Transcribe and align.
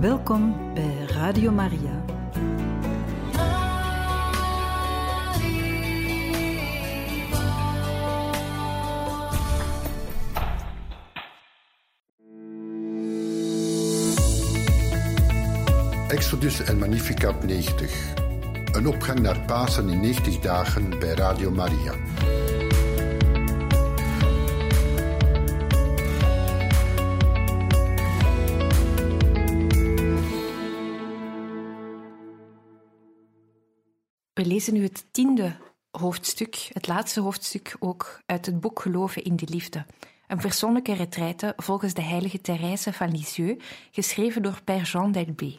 Welkom 0.00 0.74
bij 0.74 1.06
Radio 1.06 1.50
Maria. 1.50 2.04
Exodus 16.08 16.60
en 16.60 16.78
Magnificat 16.78 17.44
90. 17.44 18.14
Een 18.72 18.86
opgang 18.86 19.20
naar 19.20 19.40
Pasen 19.40 19.88
in 19.88 20.00
90 20.00 20.38
dagen 20.38 20.98
bij 20.98 21.14
Radio 21.14 21.50
Maria. 21.50 21.92
Lezen 34.58 34.74
nu 34.74 34.82
het 34.82 35.06
tiende 35.10 35.56
hoofdstuk, 35.90 36.70
het 36.72 36.86
laatste 36.86 37.20
hoofdstuk 37.20 37.76
ook 37.78 38.22
uit 38.26 38.46
het 38.46 38.60
boek 38.60 38.80
Geloven 38.80 39.22
in 39.24 39.36
de 39.36 39.46
Liefde. 39.48 39.86
Een 40.26 40.38
persoonlijke 40.38 40.92
retraite 40.92 41.52
volgens 41.56 41.94
de 41.94 42.02
heilige 42.02 42.40
Thérèse 42.40 42.92
van 42.92 43.10
Lisieux, 43.10 43.64
geschreven 43.90 44.42
door 44.42 44.62
Père 44.62 44.84
Jean 44.84 45.12
d'Elbé. 45.12 45.58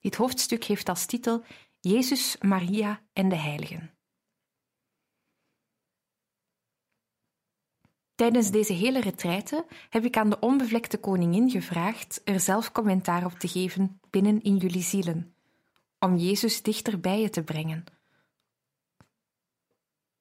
Dit 0.00 0.16
hoofdstuk 0.16 0.64
heeft 0.64 0.88
als 0.88 1.06
titel 1.06 1.44
Jezus, 1.80 2.36
Maria 2.40 3.00
en 3.12 3.28
de 3.28 3.36
Heiligen. 3.36 3.90
Tijdens 8.14 8.50
deze 8.50 8.72
hele 8.72 9.00
retraite 9.00 9.66
heb 9.88 10.04
ik 10.04 10.16
aan 10.16 10.30
de 10.30 10.38
onbevlekte 10.40 10.98
koningin 10.98 11.50
gevraagd 11.50 12.20
er 12.24 12.40
zelf 12.40 12.72
commentaar 12.72 13.24
op 13.24 13.38
te 13.38 13.48
geven 13.48 14.00
binnen 14.10 14.42
in 14.42 14.56
jullie 14.56 14.82
zielen, 14.82 15.34
om 15.98 16.16
Jezus 16.16 16.62
dichter 16.62 17.00
bij 17.00 17.20
je 17.20 17.30
te 17.30 17.42
brengen. 17.42 17.84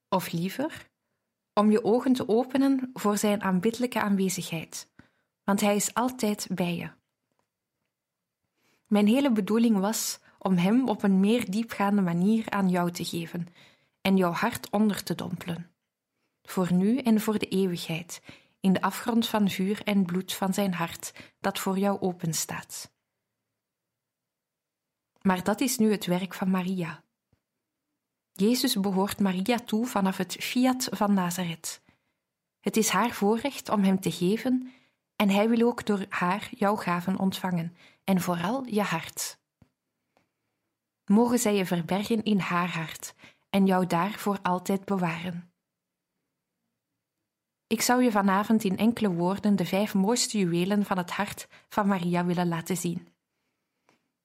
Of 0.09 0.31
liever, 0.31 0.89
om 1.53 1.71
je 1.71 1.83
ogen 1.83 2.13
te 2.13 2.27
openen 2.27 2.89
voor 2.93 3.17
zijn 3.17 3.43
aanbiddelijke 3.43 4.01
aanwezigheid, 4.01 4.89
want 5.43 5.61
hij 5.61 5.75
is 5.75 5.93
altijd 5.93 6.47
bij 6.51 6.75
je. 6.75 6.89
Mijn 8.87 9.07
hele 9.07 9.31
bedoeling 9.31 9.79
was 9.79 10.19
om 10.39 10.57
hem 10.57 10.89
op 10.89 11.03
een 11.03 11.19
meer 11.19 11.51
diepgaande 11.51 12.01
manier 12.01 12.49
aan 12.49 12.69
jou 12.69 12.91
te 12.91 13.05
geven 13.05 13.47
en 14.01 14.17
jouw 14.17 14.31
hart 14.31 14.69
onder 14.69 15.03
te 15.03 15.15
dompelen. 15.15 15.71
Voor 16.41 16.73
nu 16.73 16.97
en 16.97 17.21
voor 17.21 17.39
de 17.39 17.47
eeuwigheid, 17.47 18.21
in 18.59 18.73
de 18.73 18.81
afgrond 18.81 19.27
van 19.27 19.49
vuur 19.49 19.81
en 19.83 20.05
bloed 20.05 20.33
van 20.33 20.53
zijn 20.53 20.73
hart 20.73 21.13
dat 21.39 21.59
voor 21.59 21.77
jou 21.77 21.99
openstaat. 21.99 22.96
Maar 25.27 25.43
dat 25.43 25.61
is 25.61 25.77
nu 25.77 25.91
het 25.91 26.05
werk 26.05 26.33
van 26.33 26.49
Maria. 26.49 27.03
Jezus 28.31 28.79
behoort 28.79 29.19
Maria 29.19 29.57
toe 29.57 29.85
vanaf 29.85 30.17
het 30.17 30.35
fiat 30.39 30.87
van 30.91 31.13
Nazareth. 31.13 31.81
Het 32.59 32.77
is 32.77 32.89
haar 32.89 33.11
voorrecht 33.11 33.69
om 33.69 33.83
hem 33.83 33.99
te 33.99 34.11
geven 34.11 34.71
en 35.15 35.29
hij 35.29 35.49
wil 35.49 35.67
ook 35.67 35.85
door 35.85 36.05
haar 36.09 36.49
jouw 36.51 36.75
gaven 36.75 37.19
ontvangen 37.19 37.75
en 38.03 38.21
vooral 38.21 38.65
je 38.65 38.81
hart. 38.81 39.39
Mogen 41.05 41.39
zij 41.39 41.55
je 41.55 41.65
verbergen 41.65 42.23
in 42.23 42.39
haar 42.39 42.69
hart 42.69 43.13
en 43.49 43.65
jou 43.65 43.87
daar 43.87 44.11
voor 44.11 44.39
altijd 44.41 44.85
bewaren. 44.85 45.51
Ik 47.67 47.81
zou 47.81 48.03
je 48.03 48.11
vanavond 48.11 48.63
in 48.63 48.77
enkele 48.77 49.09
woorden 49.09 49.55
de 49.55 49.65
vijf 49.65 49.93
mooiste 49.93 50.37
juwelen 50.37 50.85
van 50.85 50.97
het 50.97 51.11
hart 51.11 51.47
van 51.69 51.87
Maria 51.87 52.25
willen 52.25 52.47
laten 52.47 52.77
zien. 52.77 53.16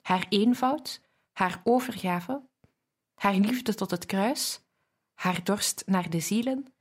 Haar 0.02 0.26
eenvoud, 0.28 1.00
haar 1.32 1.60
overgave, 1.64 2.42
haar 3.14 3.34
liefde 3.34 3.74
tot 3.74 3.90
het 3.90 4.06
kruis, 4.06 4.60
haar 5.14 5.44
dorst 5.44 5.82
naar 5.86 6.10
de 6.10 6.20
zielen, 6.20 6.74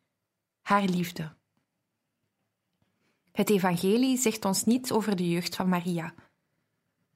haar 0.61 0.83
liefde. 0.83 1.35
Het 3.31 3.49
Evangelie 3.49 4.17
zegt 4.17 4.45
ons 4.45 4.63
niets 4.63 4.91
over 4.91 5.15
de 5.15 5.29
jeugd 5.29 5.55
van 5.55 5.69
Maria. 5.69 6.13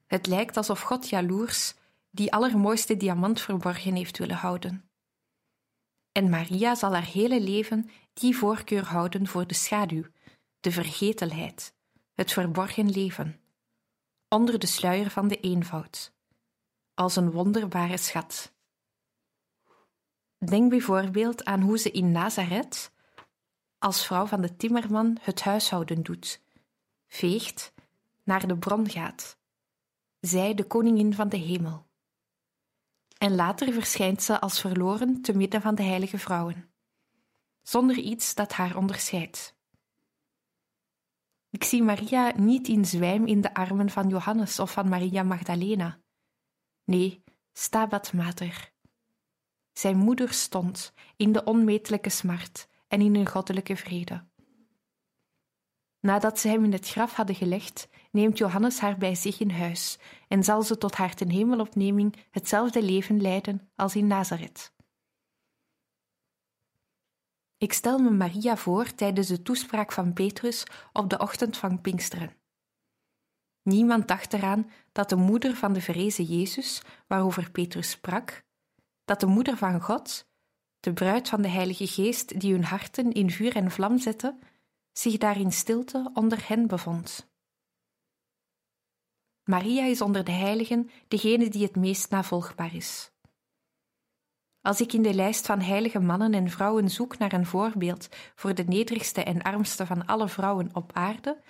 Het 0.06 0.28
lijkt 0.28 0.58
alsof 0.58 0.82
God 0.82 1.10
jaloers 1.10 1.74
die 2.12 2.34
allermooiste 2.34 2.98
diamant 2.98 3.42
verborgen 3.42 3.94
heeft 3.96 4.18
willen 4.18 4.36
houden. 4.36 4.90
En 6.12 6.30
Maria 6.30 6.76
zal 6.76 6.94
haar 6.94 7.06
hele 7.06 7.42
leven 7.42 7.90
die 8.14 8.38
voorkeur 8.38 8.86
houden 8.86 9.28
voor 9.28 9.48
de 9.48 9.54
schaduw, 9.54 10.04
de 10.60 10.72
vergetelheid, 10.72 11.74
het 12.14 12.34
verborgen 12.34 12.90
leven, 12.90 13.40
onder 14.30 14.60
de 14.60 14.68
sluier 14.68 15.10
van 15.10 15.28
de 15.28 15.40
eenvoud, 15.40 16.14
als 16.94 17.16
een 17.16 17.32
wonderbare 17.32 17.98
schat. 17.98 18.54
Denk 20.38 20.70
bijvoorbeeld 20.70 21.46
aan 21.46 21.62
hoe 21.62 21.78
ze 21.78 21.92
in 21.92 22.12
Nazareth, 22.12 22.92
als 23.80 24.06
vrouw 24.06 24.26
van 24.26 24.42
de 24.42 24.56
timmerman, 24.56 25.18
het 25.22 25.42
huishouden 25.42 26.04
doet, 26.04 26.42
veegt, 27.08 27.74
naar 28.24 28.48
de 28.48 28.58
bron 28.58 28.90
gaat, 28.90 29.38
zij 30.20 30.54
de 30.54 30.64
koningin 30.64 31.14
van 31.14 31.30
de 31.30 31.38
hemel. 31.38 31.86
En 33.18 33.36
later 33.36 33.74
verschijnt 33.74 34.24
ze 34.24 34.40
als 34.40 34.62
verloren 34.62 35.22
te 35.22 35.34
midden 35.34 35.62
van 35.62 35.76
de 35.76 35.84
heilige 35.84 36.18
vrouwen, 36.18 36.70
zonder 37.62 37.96
iets 37.96 38.36
dat 38.36 38.52
haar 38.52 38.78
onderscheidt. 38.78 39.55
Ik 41.56 41.64
zie 41.64 41.84
Maria 41.84 42.34
niet 42.38 42.68
in 42.68 42.86
zwijm 42.86 43.26
in 43.26 43.42
de 43.42 43.54
armen 43.54 43.90
van 43.90 44.10
Johannes 44.10 44.60
of 44.60 44.72
van 44.72 44.90
Maria 44.90 45.24
Magdalena. 45.24 46.00
Nee, 46.84 47.24
stabat 47.54 48.14
mater. 48.14 48.72
Zijn 49.74 49.98
moeder 49.98 50.34
stond 50.34 50.94
in 51.16 51.32
de 51.32 51.44
onmetelijke 51.44 52.10
smart 52.10 52.68
en 52.88 53.02
in 53.02 53.16
een 53.16 53.28
goddelijke 53.28 53.76
vrede. 53.76 54.28
Nadat 56.00 56.40
ze 56.40 56.48
hem 56.48 56.64
in 56.64 56.72
het 56.72 56.90
graf 56.90 57.14
hadden 57.14 57.36
gelegd, 57.36 57.90
neemt 58.12 58.38
Johannes 58.38 58.80
haar 58.80 58.98
bij 58.98 59.16
zich 59.16 59.40
in 59.40 59.52
huis 59.52 60.00
en 60.28 60.44
zal 60.44 60.64
ze 60.64 60.78
tot 60.78 60.96
haar 60.96 61.14
ten 61.14 61.30
hemelopneming 61.30 62.16
hetzelfde 62.32 62.84
leven 62.84 63.22
leiden 63.22 63.70
als 63.76 63.96
in 63.96 64.08
Nazareth. 64.08 64.75
Ik 67.66 67.74
stel 67.74 68.00
me 68.00 68.12
Maria 68.12 68.58
voor 68.58 68.96
tijdens 68.96 69.28
de 69.28 69.42
toespraak 69.42 69.92
van 69.92 70.14
Petrus 70.14 70.64
op 70.94 71.10
de 71.10 71.20
ochtend 71.20 71.58
van 71.58 71.82
Pinksteren. 71.82 72.36
Niemand 73.62 74.08
dacht 74.08 74.34
eraan 74.34 74.72
dat 74.92 75.10
de 75.10 75.16
moeder 75.16 75.56
van 75.56 75.74
de 75.74 75.82
verrezen 75.82 76.24
Jezus, 76.24 76.82
waarover 77.08 77.52
Petrus 77.52 77.90
sprak, 77.90 78.44
dat 79.06 79.20
de 79.20 79.26
moeder 79.26 79.58
van 79.58 79.82
God, 79.82 80.28
de 80.80 80.94
bruid 80.94 81.30
van 81.30 81.42
de 81.42 81.48
Heilige 81.48 81.88
Geest 81.88 82.40
die 82.40 82.54
hun 82.54 82.64
harten 82.64 83.12
in 83.12 83.32
vuur 83.32 83.56
en 83.56 83.72
vlam 83.72 83.98
zette, 83.98 84.38
zich 84.92 85.18
daar 85.18 85.40
in 85.40 85.52
stilte 85.52 86.12
onder 86.14 86.48
hen 86.48 86.68
bevond. 86.68 87.30
Maria 89.44 89.86
is 89.86 90.02
onder 90.02 90.24
de 90.24 90.32
heiligen 90.32 90.90
degene 91.08 91.50
die 91.50 91.64
het 91.64 91.76
meest 91.76 92.10
navolgbaar 92.10 92.76
is. 92.76 93.15
Als 94.66 94.82
ik 94.82 94.94
in 94.94 95.02
de 95.02 95.14
lijst 95.14 95.46
van 95.46 95.62
heilige 95.62 96.00
mannen 96.00 96.34
en 96.34 96.50
vrouwen 96.50 96.90
zoek 96.90 97.18
naar 97.18 97.34
een 97.34 97.46
voorbeeld 97.46 98.08
voor 98.36 98.56
de 98.56 98.64
nederigste 98.64 99.24
en 99.24 99.42
armste 99.42 99.86
van 99.86 100.06
alle 100.06 100.28
vrouwen 100.28 100.70
op 100.74 100.92
aarde, 100.94 101.42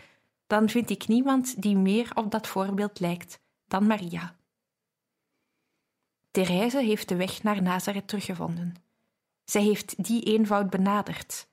dan 0.48 0.70
vind 0.70 0.90
ik 0.90 1.08
niemand 1.08 1.62
die 1.62 1.76
meer 1.76 2.12
op 2.14 2.31
dat 2.31 2.48
voorbeeld 2.48 3.00
lijkt 3.00 3.40
dan 3.68 3.88
Maria. 3.88 4.36
Therese 6.31 6.81
heeft 6.81 7.09
de 7.09 7.16
weg 7.16 7.44
naar 7.44 7.62
Nazareth 7.62 8.08
teruggevonden. 8.08 8.76
Zij 9.44 9.62
heeft 9.62 10.03
die 10.03 10.24
eenvoud 10.24 10.70
benaderd, 10.70 11.47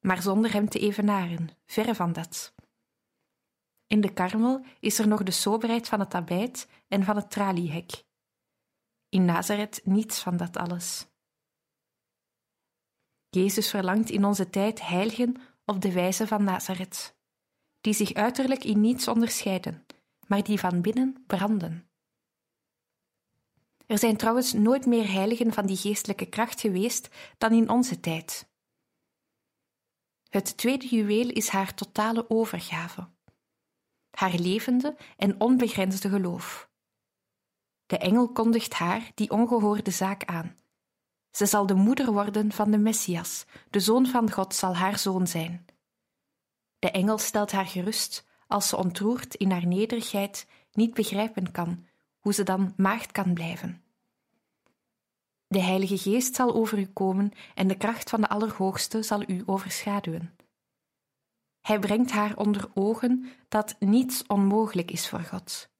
maar 0.00 0.22
zonder 0.22 0.52
hem 0.52 0.68
te 0.68 0.78
evenaren, 0.78 1.48
verre 1.66 1.94
van 1.94 2.12
dat. 2.12 2.54
In 3.86 4.00
de 4.00 4.12
karmel 4.12 4.64
is 4.80 4.98
er 4.98 5.08
nog 5.08 5.22
de 5.22 5.30
soberheid 5.30 5.88
van 5.88 6.00
het 6.00 6.10
tabijt 6.10 6.68
en 6.88 7.04
van 7.04 7.16
het 7.16 7.30
traliehek. 7.30 8.04
In 9.14 9.24
Nazareth 9.24 9.80
niets 9.84 10.20
van 10.20 10.36
dat 10.36 10.56
alles. 10.56 11.06
Jezus 13.30 13.70
verlangt 13.70 14.10
in 14.10 14.24
onze 14.24 14.50
tijd 14.50 14.80
heiligen 14.82 15.36
op 15.64 15.80
de 15.80 15.92
wijze 15.92 16.26
van 16.26 16.44
Nazareth, 16.44 17.16
die 17.80 17.92
zich 17.92 18.14
uiterlijk 18.14 18.64
in 18.64 18.80
niets 18.80 19.08
onderscheiden, 19.08 19.86
maar 20.26 20.42
die 20.42 20.58
van 20.58 20.80
binnen 20.80 21.24
branden. 21.26 21.90
Er 23.86 23.98
zijn 23.98 24.16
trouwens 24.16 24.52
nooit 24.52 24.86
meer 24.86 25.12
heiligen 25.12 25.52
van 25.52 25.66
die 25.66 25.76
geestelijke 25.76 26.26
kracht 26.26 26.60
geweest 26.60 27.08
dan 27.38 27.52
in 27.52 27.68
onze 27.68 28.00
tijd. 28.00 28.48
Het 30.28 30.56
tweede 30.56 30.86
juweel 30.86 31.30
is 31.30 31.48
haar 31.48 31.74
totale 31.74 32.30
overgave, 32.30 33.08
haar 34.10 34.34
levende 34.34 34.96
en 35.16 35.40
onbegrensde 35.40 36.08
geloof. 36.08 36.72
De 37.94 38.00
engel 38.00 38.28
kondigt 38.28 38.72
haar 38.72 39.10
die 39.14 39.30
ongehoorde 39.30 39.90
zaak 39.90 40.24
aan. 40.24 40.56
Ze 41.30 41.46
zal 41.46 41.66
de 41.66 41.74
moeder 41.74 42.12
worden 42.12 42.52
van 42.52 42.70
de 42.70 42.78
Messias, 42.78 43.46
de 43.70 43.80
zoon 43.80 44.06
van 44.06 44.30
God 44.30 44.54
zal 44.54 44.76
haar 44.76 44.98
zoon 44.98 45.26
zijn. 45.26 45.66
De 46.78 46.90
engel 46.90 47.18
stelt 47.18 47.52
haar 47.52 47.66
gerust 47.66 48.26
als 48.46 48.68
ze 48.68 48.76
ontroert 48.76 49.34
in 49.34 49.50
haar 49.50 49.66
nederigheid 49.66 50.46
niet 50.72 50.94
begrijpen 50.94 51.50
kan, 51.50 51.86
hoe 52.18 52.34
ze 52.34 52.42
dan 52.42 52.74
maagd 52.76 53.12
kan 53.12 53.34
blijven. 53.34 53.82
De 55.46 55.60
Heilige 55.60 55.98
Geest 55.98 56.34
zal 56.34 56.54
over 56.54 56.78
u 56.78 56.86
komen 56.86 57.32
en 57.54 57.68
de 57.68 57.76
kracht 57.76 58.10
van 58.10 58.20
de 58.20 58.28
Allerhoogste 58.28 59.02
zal 59.02 59.22
u 59.26 59.42
overschaduwen. 59.46 60.36
Hij 61.60 61.78
brengt 61.78 62.10
haar 62.10 62.36
onder 62.36 62.70
ogen 62.74 63.28
dat 63.48 63.76
niets 63.78 64.26
onmogelijk 64.26 64.90
is 64.90 65.08
voor 65.08 65.22
God. 65.22 65.72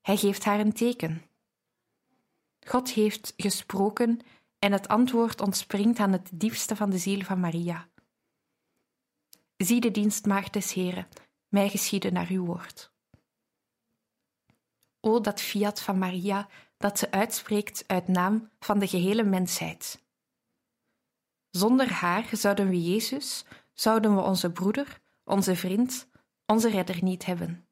Hij 0.00 0.16
geeft 0.16 0.44
haar 0.44 0.60
een 0.60 0.72
teken. 0.72 1.22
God 2.66 2.90
heeft 2.90 3.34
gesproken 3.36 4.20
en 4.58 4.72
het 4.72 4.88
antwoord 4.88 5.40
ontspringt 5.40 5.98
aan 5.98 6.12
het 6.12 6.30
diepste 6.32 6.76
van 6.76 6.90
de 6.90 6.98
ziel 6.98 7.20
van 7.20 7.40
Maria. 7.40 7.88
Zie 9.56 9.80
de 9.80 9.90
dienstmaagd 9.90 10.52
des 10.52 10.72
Heren, 10.72 11.08
mij 11.48 11.68
geschieden 11.68 12.12
naar 12.12 12.28
uw 12.28 12.44
woord. 12.44 12.92
O 15.00 15.20
dat 15.20 15.40
fiat 15.40 15.80
van 15.80 15.98
Maria 15.98 16.48
dat 16.76 16.98
ze 16.98 17.10
uitspreekt 17.10 17.84
uit 17.86 18.08
naam 18.08 18.50
van 18.58 18.78
de 18.78 18.86
gehele 18.86 19.24
mensheid. 19.24 20.04
Zonder 21.50 21.92
haar 21.92 22.28
zouden 22.32 22.68
we 22.68 22.82
Jezus, 22.82 23.44
zouden 23.72 24.14
we 24.14 24.22
onze 24.22 24.52
broeder, 24.52 25.00
onze 25.24 25.56
vriend, 25.56 26.08
onze 26.46 26.70
redder 26.70 27.02
niet 27.02 27.24
hebben. 27.24 27.68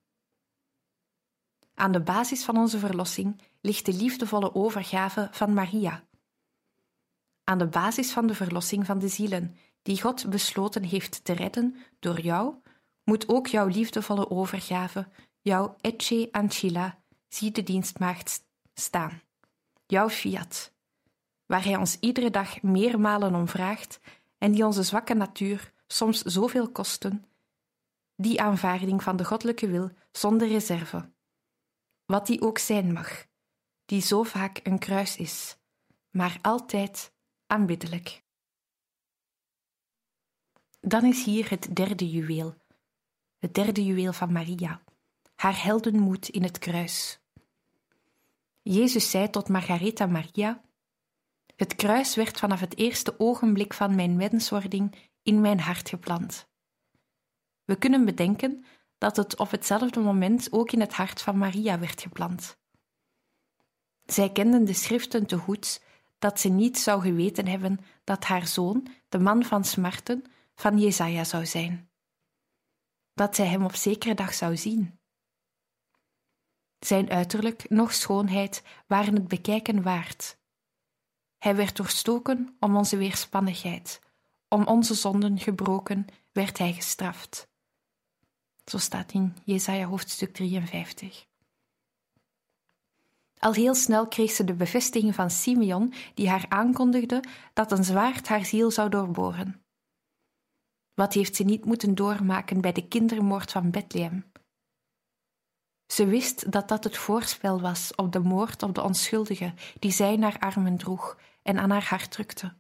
Aan 1.78 1.92
de 1.92 2.00
basis 2.00 2.44
van 2.44 2.56
onze 2.56 2.78
verlossing 2.78 3.40
ligt 3.60 3.86
de 3.86 3.94
liefdevolle 3.94 4.54
overgave 4.54 5.28
van 5.30 5.52
Maria. 5.52 6.04
Aan 7.44 7.58
de 7.58 7.66
basis 7.66 8.12
van 8.12 8.26
de 8.26 8.34
verlossing 8.34 8.86
van 8.86 8.98
de 8.98 9.08
zielen, 9.08 9.56
die 9.82 10.00
God 10.00 10.30
besloten 10.30 10.82
heeft 10.82 11.25
te 11.25 11.32
redden 11.32 11.76
door 11.98 12.20
jou, 12.20 12.54
moet 13.04 13.28
ook 13.28 13.46
jouw 13.46 13.66
liefdevolle 13.66 14.30
overgave, 14.30 15.08
jouw 15.40 15.76
ecce 15.80 16.28
ancilla, 16.32 16.98
zie 17.28 17.50
de 17.50 17.62
dienstmaagd 17.62 18.44
staan. 18.75 19.20
Jouw 19.86 20.08
fiat, 20.08 20.72
waar 21.46 21.64
Hij 21.64 21.76
ons 21.76 21.96
iedere 22.00 22.30
dag 22.30 22.62
meermalen 22.62 23.34
om 23.34 23.48
vraagt 23.48 24.00
en 24.38 24.52
die 24.52 24.66
onze 24.66 24.82
zwakke 24.82 25.14
natuur 25.14 25.72
soms 25.86 26.22
zoveel 26.22 26.70
kosten, 26.70 27.25
die 28.16 28.40
aanvaarding 28.40 29.02
van 29.02 29.16
de 29.16 29.25
goddelijke 29.25 29.69
wil 29.69 29.90
zonder 30.12 30.48
reserve, 30.48 31.08
wat 32.08 32.26
die 32.26 32.40
ook 32.40 32.58
zijn 32.58 32.93
mag, 32.93 33.26
die 33.84 34.00
zo 34.00 34.22
vaak 34.22 34.60
een 34.62 34.78
kruis 34.78 35.16
is, 35.16 35.56
maar 36.10 36.38
altijd 36.43 37.12
aanbiddelijk. 37.46 38.22
Dan 40.81 41.05
is 41.05 41.25
hier 41.25 41.50
het 41.50 41.76
derde 41.76 42.10
juweel, 42.10 42.55
het 43.38 43.55
derde 43.55 43.84
juweel 43.84 44.12
van 44.12 44.32
Maria, 44.32 44.82
haar 45.34 45.62
heldenmoed 45.62 46.28
in 46.28 46.43
het 46.43 46.58
kruis. 46.58 47.20
Jezus 48.62 49.11
zei 49.11 49.31
tot 49.31 49.49
Margaretha 49.49 50.06
Maria: 50.06 50.62
Het 51.56 51.75
kruis 51.75 52.14
werd 52.14 52.38
vanaf 52.38 52.61
het 52.61 52.76
eerste 52.76 53.20
ogenblik 53.20 53.75
van 53.75 53.94
mijn 53.94 54.16
menswording 54.16 54.94
in 55.22 55.40
mijn 55.40 55.61
hart 55.61 55.88
geplant. 55.88 56.49
We 57.64 57.76
kunnen 57.76 58.04
bedenken 58.04 58.64
dat 58.98 59.16
het 59.16 59.36
op 59.36 59.50
hetzelfde 59.50 60.00
moment 60.00 60.52
ook 60.52 60.72
in 60.72 60.80
het 60.80 60.92
hart 60.92 61.22
van 61.22 61.38
Maria 61.38 61.78
werd 61.78 62.00
geplant. 62.00 62.58
Zij 64.04 64.32
kenden 64.32 64.64
de 64.64 64.72
schriften 64.72 65.26
te 65.26 65.36
goed 65.36 65.82
dat 66.18 66.40
ze 66.40 66.48
niet 66.48 66.78
zou 66.78 67.02
geweten 67.02 67.46
hebben 67.46 67.80
dat 68.04 68.24
haar 68.24 68.46
zoon, 68.46 68.88
de 69.08 69.18
man 69.18 69.44
van 69.44 69.64
smarten, 69.64 70.24
van 70.54 70.78
Jezaja 70.78 71.24
zou 71.24 71.46
zijn. 71.46 71.90
Dat 73.14 73.34
zij 73.34 73.46
hem 73.46 73.64
op 73.64 73.74
zekere 73.74 74.14
dag 74.14 74.34
zou 74.34 74.56
zien. 74.56 74.98
Zijn 76.78 77.10
uiterlijk 77.10 77.70
noch 77.70 77.92
schoonheid 77.92 78.62
waren 78.86 79.14
het 79.14 79.28
bekijken 79.28 79.82
waard. 79.82 80.38
Hij 81.38 81.56
werd 81.56 81.76
doorstoken 81.76 82.56
om 82.60 82.76
onze 82.76 82.96
weerspannigheid, 82.96 84.00
om 84.48 84.66
onze 84.66 84.94
zonden 84.94 85.38
gebroken 85.38 86.06
werd 86.32 86.58
hij 86.58 86.72
gestraft. 86.72 87.48
Zo 88.68 88.78
staat 88.78 89.12
in 89.12 89.36
Jesaja 89.44 89.86
hoofdstuk 89.86 90.32
53. 90.32 91.26
Al 93.38 93.52
heel 93.52 93.74
snel 93.74 94.08
kreeg 94.08 94.30
ze 94.30 94.44
de 94.44 94.54
bevestiging 94.54 95.14
van 95.14 95.30
Simeon, 95.30 95.94
die 96.14 96.28
haar 96.28 96.46
aankondigde 96.48 97.24
dat 97.52 97.72
een 97.72 97.84
zwaard 97.84 98.28
haar 98.28 98.44
ziel 98.44 98.70
zou 98.70 98.88
doorboren. 98.88 99.62
Wat 100.94 101.12
heeft 101.12 101.36
ze 101.36 101.44
niet 101.44 101.64
moeten 101.64 101.94
doormaken 101.94 102.60
bij 102.60 102.72
de 102.72 102.88
kindermoord 102.88 103.52
van 103.52 103.70
Bethlehem? 103.70 104.32
Ze 105.86 106.06
wist 106.06 106.52
dat 106.52 106.68
dat 106.68 106.84
het 106.84 106.96
voorspel 106.96 107.60
was 107.60 107.94
op 107.94 108.12
de 108.12 108.20
moord 108.20 108.62
op 108.62 108.74
de 108.74 108.82
onschuldige 108.82 109.54
die 109.78 109.92
zij 109.92 110.16
naar 110.16 110.38
armen 110.38 110.76
droeg 110.76 111.18
en 111.42 111.58
aan 111.58 111.70
haar 111.70 111.86
hart 111.88 112.10
drukte. 112.10 112.57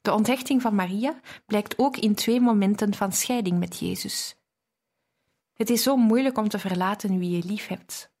De 0.00 0.12
onthechting 0.12 0.62
van 0.62 0.74
Maria 0.74 1.20
blijkt 1.46 1.78
ook 1.78 1.96
in 1.96 2.14
twee 2.14 2.40
momenten 2.40 2.94
van 2.94 3.12
scheiding 3.12 3.58
met 3.58 3.78
Jezus. 3.78 4.36
Het 5.52 5.70
is 5.70 5.82
zo 5.82 5.96
moeilijk 5.96 6.38
om 6.38 6.48
te 6.48 6.58
verlaten 6.58 7.18
wie 7.18 7.36
je 7.36 7.44
lief 7.44 7.66
hebt. 7.66 8.12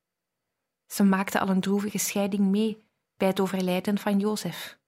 Ze 0.86 1.02
maakte 1.02 1.40
al 1.40 1.48
een 1.48 1.60
droevige 1.60 1.98
scheiding 1.98 2.48
mee 2.48 2.84
bij 3.16 3.28
het 3.28 3.40
overlijden 3.40 3.98
van 3.98 4.18
Jozef. 4.18 4.78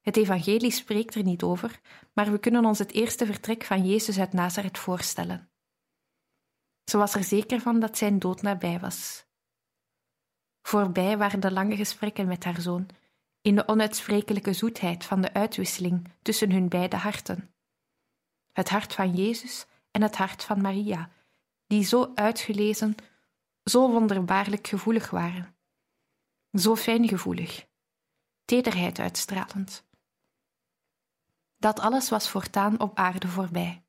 Het 0.00 0.16
evangelie 0.16 0.70
spreekt 0.70 1.14
er 1.14 1.22
niet 1.22 1.42
over, 1.42 1.80
maar 2.12 2.32
we 2.32 2.38
kunnen 2.38 2.64
ons 2.64 2.78
het 2.78 2.92
eerste 2.92 3.26
vertrek 3.26 3.64
van 3.64 3.86
Jezus 3.86 4.18
uit 4.18 4.32
Nazareth 4.32 4.78
voorstellen. 4.78 5.50
Ze 6.84 6.96
was 6.96 7.14
er 7.14 7.24
zeker 7.24 7.60
van 7.60 7.80
dat 7.80 7.98
zijn 7.98 8.18
dood 8.18 8.42
nabij 8.42 8.80
was. 8.80 9.26
Voorbij 10.62 11.18
waren 11.18 11.40
de 11.40 11.52
lange 11.52 11.76
gesprekken 11.76 12.26
met 12.26 12.44
haar 12.44 12.60
zoon, 12.60 12.88
in 13.48 13.54
de 13.54 13.68
onuitsprekelijke 13.68 14.52
zoetheid 14.52 15.04
van 15.04 15.20
de 15.20 15.32
uitwisseling 15.32 16.08
tussen 16.22 16.50
hun 16.50 16.68
beide 16.68 16.96
harten. 16.96 17.54
Het 18.52 18.68
hart 18.68 18.94
van 18.94 19.14
Jezus 19.14 19.66
en 19.90 20.02
het 20.02 20.16
hart 20.16 20.44
van 20.44 20.60
Maria, 20.60 21.10
die 21.66 21.84
zo 21.84 22.12
uitgelezen, 22.14 22.94
zo 23.64 23.90
wonderbaarlijk 23.90 24.66
gevoelig 24.66 25.10
waren. 25.10 25.56
Zo 26.52 26.76
fijngevoelig, 26.76 27.66
tederheid 28.44 28.98
uitstralend. 28.98 29.84
Dat 31.56 31.80
alles 31.80 32.08
was 32.08 32.28
voortaan 32.28 32.80
op 32.80 32.98
aarde 32.98 33.28
voorbij. 33.28 33.84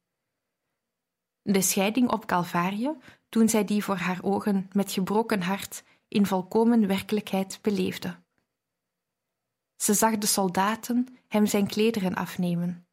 De 1.41 1.61
scheiding 1.61 2.11
op 2.11 2.25
Calvarie, 2.25 2.97
toen 3.29 3.49
zij 3.49 3.65
die 3.65 3.83
voor 3.83 3.97
haar 3.97 4.19
ogen 4.23 4.69
met 4.71 4.91
gebroken 4.91 5.41
hart 5.41 5.83
in 6.07 6.25
volkomen 6.25 6.87
werkelijkheid 6.87 7.59
beleefde. 7.61 8.27
Ze 9.81 9.93
zag 9.93 10.17
de 10.17 10.27
soldaten 10.27 11.17
hem 11.27 11.45
zijn 11.45 11.67
klederen 11.67 12.15
afnemen, 12.15 12.87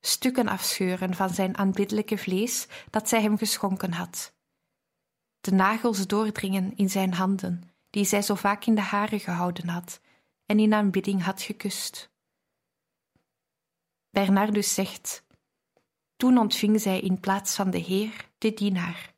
stukken 0.00 0.48
afscheuren 0.48 1.14
van 1.14 1.30
zijn 1.30 1.56
aanbiddelijke 1.56 2.18
vlees 2.18 2.66
dat 2.90 3.08
zij 3.08 3.22
hem 3.22 3.38
geschonken 3.38 3.92
had, 3.92 4.34
de 5.40 5.52
nagels 5.52 6.06
doordringen 6.06 6.76
in 6.76 6.90
zijn 6.90 7.14
handen, 7.14 7.62
die 7.90 8.04
zij 8.04 8.22
zo 8.22 8.34
vaak 8.34 8.64
in 8.64 8.74
de 8.74 8.80
haren 8.80 9.20
gehouden 9.20 9.68
had 9.68 10.00
en 10.46 10.58
in 10.58 10.74
aanbidding 10.74 11.22
had 11.22 11.42
gekust. 11.42 12.10
Bernardus 14.10 14.74
zegt: 14.74 15.24
Toen 16.16 16.38
ontving 16.38 16.80
zij 16.80 17.00
in 17.00 17.20
plaats 17.20 17.54
van 17.54 17.70
de 17.70 17.78
Heer 17.78 18.30
de 18.38 18.54
dienaar, 18.54 19.14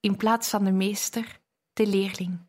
in 0.00 0.16
plaats 0.16 0.48
van 0.48 0.64
de 0.64 0.72
meester 0.72 1.40
de 1.72 1.86
leerling, 1.86 2.40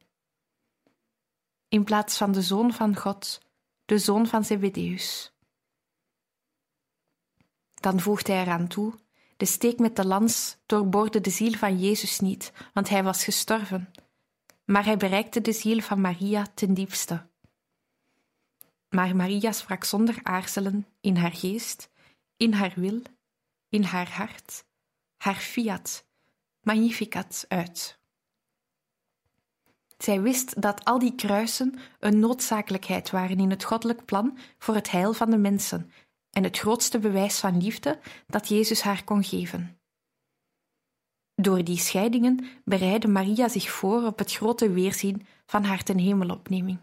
in 1.68 1.84
plaats 1.84 2.18
van 2.18 2.32
de 2.32 2.42
zoon 2.42 2.74
van 2.74 2.96
God 2.96 3.42
de 3.86 3.98
zoon 3.98 4.28
van 4.28 4.46
Zebedeus. 4.46 5.34
Dan 7.74 8.00
voegt 8.00 8.28
hij 8.28 8.42
eraan 8.42 8.68
toe: 8.68 8.94
De 9.38 9.46
steek 9.46 9.80
met 9.80 9.96
de 9.96 10.06
lans 10.06 10.58
doorboorde 10.66 11.22
de 11.22 11.30
ziel 11.30 11.52
van 11.54 11.80
Jezus 11.80 12.20
niet, 12.20 12.52
want 12.74 12.90
hij 12.90 13.04
was 13.04 13.24
gestorven, 13.24 13.92
maar 14.66 14.86
hij 14.86 14.98
bereikte 14.98 15.42
de 15.42 15.54
ziel 15.54 15.80
van 15.80 16.02
Maria 16.02 16.48
ten 16.54 16.74
diepste. 16.74 17.28
Maar 18.90 19.16
Maria 19.16 19.52
sprak 19.52 19.84
zonder 19.84 20.20
aarzelen 20.24 20.88
in 21.02 21.16
haar 21.16 21.34
geest, 21.34 21.90
in 22.38 22.54
haar 22.54 22.74
wil, 22.76 23.02
in 23.70 23.84
haar 23.84 24.10
hart, 24.10 24.66
haar 25.18 25.36
fiat, 25.36 26.06
magnificat 26.62 27.46
uit. 27.48 28.00
Zij 30.04 30.22
wist 30.22 30.62
dat 30.62 30.86
al 30.86 31.00
die 31.00 31.16
kruisen 31.16 31.80
een 32.00 32.20
noodzakelijkheid 32.20 33.10
waren 33.10 33.40
in 33.40 33.50
het 33.50 33.64
goddelijk 33.64 34.06
plan 34.06 34.38
voor 34.58 34.76
het 34.76 34.92
heil 34.92 35.14
van 35.14 35.30
de 35.30 35.38
mensen 35.38 35.92
en 36.30 36.44
het 36.44 36.58
grootste 36.58 37.00
bewijs 37.00 37.40
van 37.40 37.62
liefde 37.62 38.00
dat 38.28 38.48
Jezus 38.48 38.82
haar 38.82 39.04
kon 39.04 39.24
geven. 39.24 39.80
Door 41.36 41.64
die 41.64 41.78
scheidingen 41.78 42.46
bereidde 42.66 43.08
Maria 43.08 43.48
zich 43.48 43.72
voor 43.72 44.06
op 44.06 44.18
het 44.18 44.32
grote 44.32 44.72
weerzien 44.72 45.26
van 45.46 45.64
haar 45.64 45.84
ten 45.84 45.98
hemelopneming. 45.98 46.80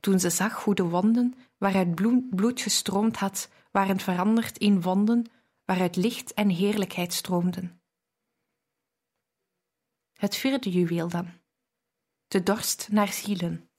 Toen 0.00 0.20
ze 0.20 0.30
zag 0.30 0.64
hoe 0.64 0.74
de 0.74 0.84
wonden 0.84 1.34
waaruit 1.58 1.94
bloed 2.30 2.60
gestroomd 2.60 3.16
had, 3.16 3.48
waren 3.70 4.00
veranderd 4.00 4.58
in 4.58 4.82
wonden 4.82 5.26
waaruit 5.64 5.96
licht 5.96 6.34
en 6.34 6.48
heerlijkheid 6.48 7.12
stroomden. 7.12 7.80
Het 10.12 10.36
vierde 10.36 10.70
juweel 10.70 11.08
dan. 11.08 11.38
De 12.28 12.42
dorst 12.42 12.88
naar 12.90 13.12
zielen. 13.12 13.70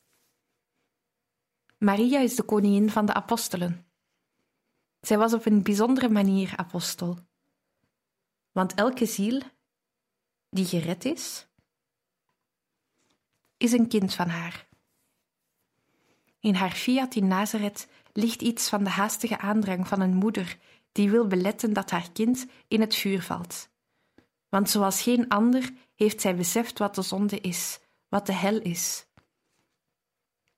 Maria 1.78 2.20
is 2.20 2.36
de 2.36 2.44
koningin 2.44 2.90
van 2.90 3.06
de 3.06 3.14
apostelen. 3.14 3.86
Zij 5.02 5.18
was 5.18 5.34
op 5.34 5.46
een 5.46 5.64
bijzondere 5.64 6.10
manier 6.10 6.54
apostel. 6.56 7.18
Want 8.52 8.74
elke 8.74 9.06
ziel 9.06 9.42
die 10.50 10.66
gered 10.66 11.06
is, 11.06 11.48
is 13.58 13.72
een 13.72 13.88
kind 13.88 14.14
van 14.14 14.28
haar. 14.28 14.68
In 16.40 16.56
haar 16.56 16.72
fiat 16.72 17.16
in 17.16 17.28
Nazareth 17.28 17.88
ligt 18.14 18.42
iets 18.42 18.70
van 18.70 18.84
de 18.84 18.90
haastige 18.90 19.38
aandrang 19.38 19.88
van 19.88 20.02
een 20.02 20.16
moeder 20.16 20.58
die 20.92 21.10
wil 21.10 21.28
beletten 21.28 21.74
dat 21.74 21.90
haar 21.90 22.12
kind 22.12 22.46
in 22.68 22.82
het 22.82 22.96
vuur 22.96 23.22
valt. 23.22 23.70
Want 24.50 24.70
zoals 24.70 25.02
geen 25.02 25.28
ander 25.28 25.74
heeft 25.96 26.22
zij 26.22 26.36
beseft 26.36 26.80
wat 26.80 26.96
de 26.96 27.02
zonde 27.02 27.40
is, 27.40 27.80
wat 28.10 28.26
de 28.26 28.34
hel 28.34 28.62
is. 28.62 29.08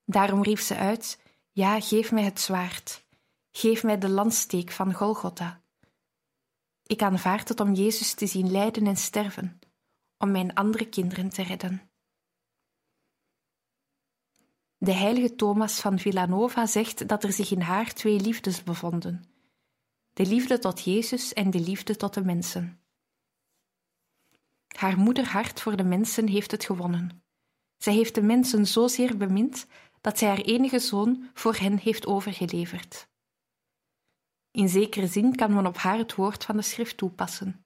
Daarom 0.05 0.43
riep 0.43 0.59
ze 0.59 0.75
uit: 0.75 1.19
Ja, 1.51 1.79
geef 1.79 2.11
mij 2.11 2.23
het 2.23 2.39
zwaard, 2.39 3.05
geef 3.51 3.83
mij 3.83 3.97
de 3.97 4.09
landsteek 4.09 4.71
van 4.71 4.93
Golgotha. 4.93 5.61
Ik 6.83 7.01
aanvaard 7.01 7.49
het 7.49 7.59
om 7.59 7.73
Jezus 7.73 8.13
te 8.13 8.27
zien 8.27 8.51
lijden 8.51 8.87
en 8.87 8.97
sterven, 8.97 9.59
om 10.17 10.31
mijn 10.31 10.53
andere 10.53 10.89
kinderen 10.89 11.29
te 11.29 11.43
redden. 11.43 11.91
De 14.77 14.93
heilige 14.93 15.35
Thomas 15.35 15.79
van 15.79 15.99
Villanova 15.99 16.65
zegt 16.65 17.07
dat 17.07 17.23
er 17.23 17.31
zich 17.31 17.51
in 17.51 17.61
haar 17.61 17.93
twee 17.93 18.19
liefdes 18.19 18.63
bevonden: 18.63 19.23
de 20.13 20.25
liefde 20.25 20.59
tot 20.59 20.83
Jezus 20.83 21.33
en 21.33 21.49
de 21.49 21.59
liefde 21.59 21.95
tot 21.95 22.13
de 22.13 22.23
mensen. 22.23 22.81
Haar 24.67 24.97
moederhart 24.97 25.61
voor 25.61 25.75
de 25.75 25.83
mensen 25.83 26.27
heeft 26.27 26.51
het 26.51 26.65
gewonnen. 26.65 27.20
Zij 27.81 27.93
heeft 27.93 28.15
de 28.15 28.21
mensen 28.21 28.67
zozeer 28.67 29.17
bemind 29.17 29.65
dat 30.01 30.17
zij 30.17 30.27
haar 30.27 30.41
enige 30.41 30.79
zoon 30.79 31.29
voor 31.33 31.55
hen 31.55 31.77
heeft 31.77 32.05
overgeleverd. 32.05 33.07
In 34.51 34.69
zekere 34.69 35.07
zin 35.07 35.35
kan 35.35 35.53
men 35.53 35.65
op 35.65 35.77
haar 35.77 35.97
het 35.97 36.15
woord 36.15 36.45
van 36.45 36.55
de 36.55 36.61
schrift 36.61 36.97
toepassen. 36.97 37.65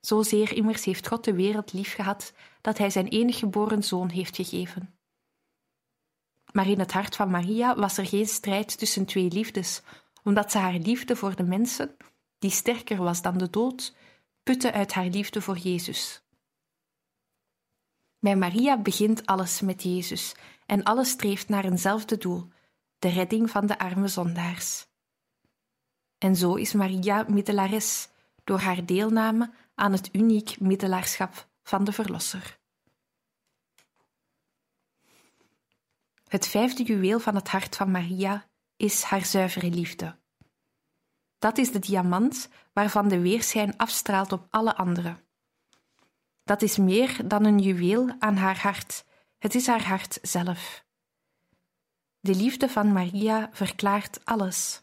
Zozeer 0.00 0.52
immers 0.52 0.84
heeft 0.84 1.08
God 1.08 1.24
de 1.24 1.34
wereld 1.34 1.72
liefgehad 1.72 2.32
dat 2.60 2.78
hij 2.78 2.90
zijn 2.90 3.08
enige 3.08 3.38
geboren 3.38 3.82
zoon 3.82 4.08
heeft 4.08 4.36
gegeven. 4.36 4.98
Maar 6.52 6.68
in 6.68 6.78
het 6.78 6.92
hart 6.92 7.16
van 7.16 7.30
Maria 7.30 7.74
was 7.74 7.98
er 7.98 8.06
geen 8.06 8.26
strijd 8.26 8.78
tussen 8.78 9.06
twee 9.06 9.28
liefdes, 9.28 9.82
omdat 10.22 10.50
ze 10.50 10.58
haar 10.58 10.78
liefde 10.78 11.16
voor 11.16 11.36
de 11.36 11.44
mensen, 11.44 11.96
die 12.38 12.50
sterker 12.50 12.96
was 12.96 13.22
dan 13.22 13.38
de 13.38 13.50
dood, 13.50 13.94
putte 14.42 14.72
uit 14.72 14.92
haar 14.92 15.06
liefde 15.06 15.42
voor 15.42 15.58
Jezus. 15.58 16.22
Bij 18.20 18.36
Maria 18.36 18.78
begint 18.78 19.26
alles 19.26 19.60
met 19.60 19.82
Jezus 19.82 20.34
en 20.66 20.82
alles 20.82 21.10
streeft 21.10 21.48
naar 21.48 21.64
eenzelfde 21.64 22.16
doel: 22.16 22.48
de 22.98 23.08
redding 23.08 23.50
van 23.50 23.66
de 23.66 23.78
arme 23.78 24.08
zondaars. 24.08 24.86
En 26.18 26.36
zo 26.36 26.54
is 26.54 26.72
Maria 26.72 27.24
middelares 27.28 28.08
door 28.44 28.58
haar 28.58 28.84
deelname 28.86 29.50
aan 29.74 29.92
het 29.92 30.08
uniek 30.12 30.60
middelaarschap 30.60 31.48
van 31.62 31.84
de 31.84 31.92
Verlosser. 31.92 32.58
Het 36.28 36.46
vijfde 36.46 36.82
juweel 36.82 37.20
van 37.20 37.34
het 37.34 37.48
hart 37.48 37.76
van 37.76 37.90
Maria 37.90 38.46
is 38.76 39.02
haar 39.02 39.24
zuivere 39.24 39.70
liefde. 39.70 40.18
Dat 41.38 41.58
is 41.58 41.72
de 41.72 41.78
diamant 41.78 42.48
waarvan 42.72 43.08
de 43.08 43.20
weerschijn 43.20 43.76
afstraalt 43.76 44.32
op 44.32 44.46
alle 44.50 44.76
anderen. 44.76 45.29
Dat 46.50 46.62
is 46.62 46.76
meer 46.76 47.28
dan 47.28 47.44
een 47.44 47.58
juweel 47.58 48.10
aan 48.18 48.36
haar 48.36 48.60
hart, 48.60 49.04
het 49.38 49.54
is 49.54 49.66
haar 49.66 49.86
hart 49.86 50.18
zelf. 50.22 50.84
De 52.20 52.34
liefde 52.34 52.68
van 52.68 52.92
Maria 52.92 53.48
verklaart 53.52 54.24
alles. 54.24 54.82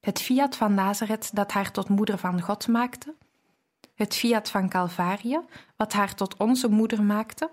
Het 0.00 0.20
fiat 0.20 0.56
van 0.56 0.74
Nazareth 0.74 1.34
dat 1.34 1.52
haar 1.52 1.72
tot 1.72 1.88
moeder 1.88 2.18
van 2.18 2.40
God 2.40 2.68
maakte, 2.68 3.16
het 3.94 4.14
fiat 4.14 4.50
van 4.50 4.68
Calvarie 4.68 5.40
wat 5.76 5.92
haar 5.92 6.14
tot 6.14 6.36
onze 6.36 6.68
moeder 6.68 7.02
maakte. 7.02 7.50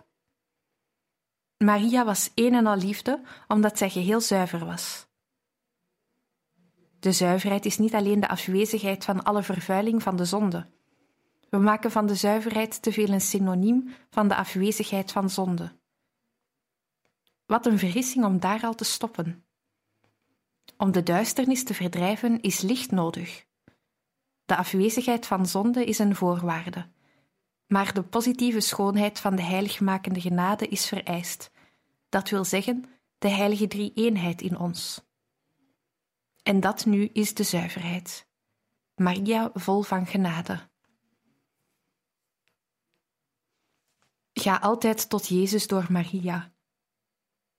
Maria 1.57 2.05
was 2.05 2.31
een 2.36 2.53
en 2.53 2.65
al 2.65 2.77
liefde 2.77 3.21
omdat 3.48 3.77
zij 3.77 3.89
geheel 3.89 4.21
zuiver 4.21 4.65
was. 4.65 5.07
De 7.00 7.12
zuiverheid 7.12 7.65
is 7.65 7.77
niet 7.77 7.93
alleen 7.93 8.19
de 8.19 8.27
afwezigheid 8.27 9.05
van 9.05 9.24
alle 9.24 9.43
vervuiling 9.43 10.03
van 10.03 10.15
de 10.15 10.25
zonde. 10.25 10.77
We 11.49 11.57
maken 11.57 11.91
van 11.91 12.05
de 12.05 12.15
zuiverheid 12.15 12.81
te 12.81 12.91
veel 12.91 13.09
een 13.09 13.21
synoniem 13.21 13.95
van 14.09 14.27
de 14.27 14.35
afwezigheid 14.35 15.11
van 15.11 15.29
zonde. 15.29 15.77
Wat 17.45 17.65
een 17.65 17.79
vergissing 17.79 18.25
om 18.25 18.39
daar 18.39 18.63
al 18.63 18.75
te 18.75 18.83
stoppen. 18.83 19.45
Om 20.77 20.91
de 20.91 21.03
duisternis 21.03 21.63
te 21.63 21.73
verdrijven 21.73 22.41
is 22.41 22.61
licht 22.61 22.91
nodig. 22.91 23.45
De 24.45 24.55
afwezigheid 24.55 25.25
van 25.25 25.45
zonde 25.45 25.85
is 25.85 25.99
een 25.99 26.15
voorwaarde, 26.15 26.89
maar 27.67 27.93
de 27.93 28.03
positieve 28.03 28.59
schoonheid 28.59 29.19
van 29.19 29.35
de 29.35 29.41
heiligmakende 29.41 30.21
genade 30.21 30.67
is 30.67 30.87
vereist. 30.87 31.51
Dat 32.09 32.29
wil 32.29 32.45
zeggen, 32.45 32.85
de 33.17 33.29
heilige 33.29 33.67
drie-eenheid 33.67 34.41
in 34.41 34.57
ons. 34.57 35.01
En 36.43 36.59
dat 36.59 36.85
nu 36.85 37.09
is 37.13 37.33
de 37.33 37.43
zuiverheid. 37.43 38.27
Maria 38.95 39.49
vol 39.53 39.81
van 39.81 40.05
genade. 40.05 40.69
Ga 44.39 44.55
altijd 44.55 45.10
tot 45.10 45.27
Jezus 45.27 45.67
door 45.67 45.86
Maria, 45.89 46.51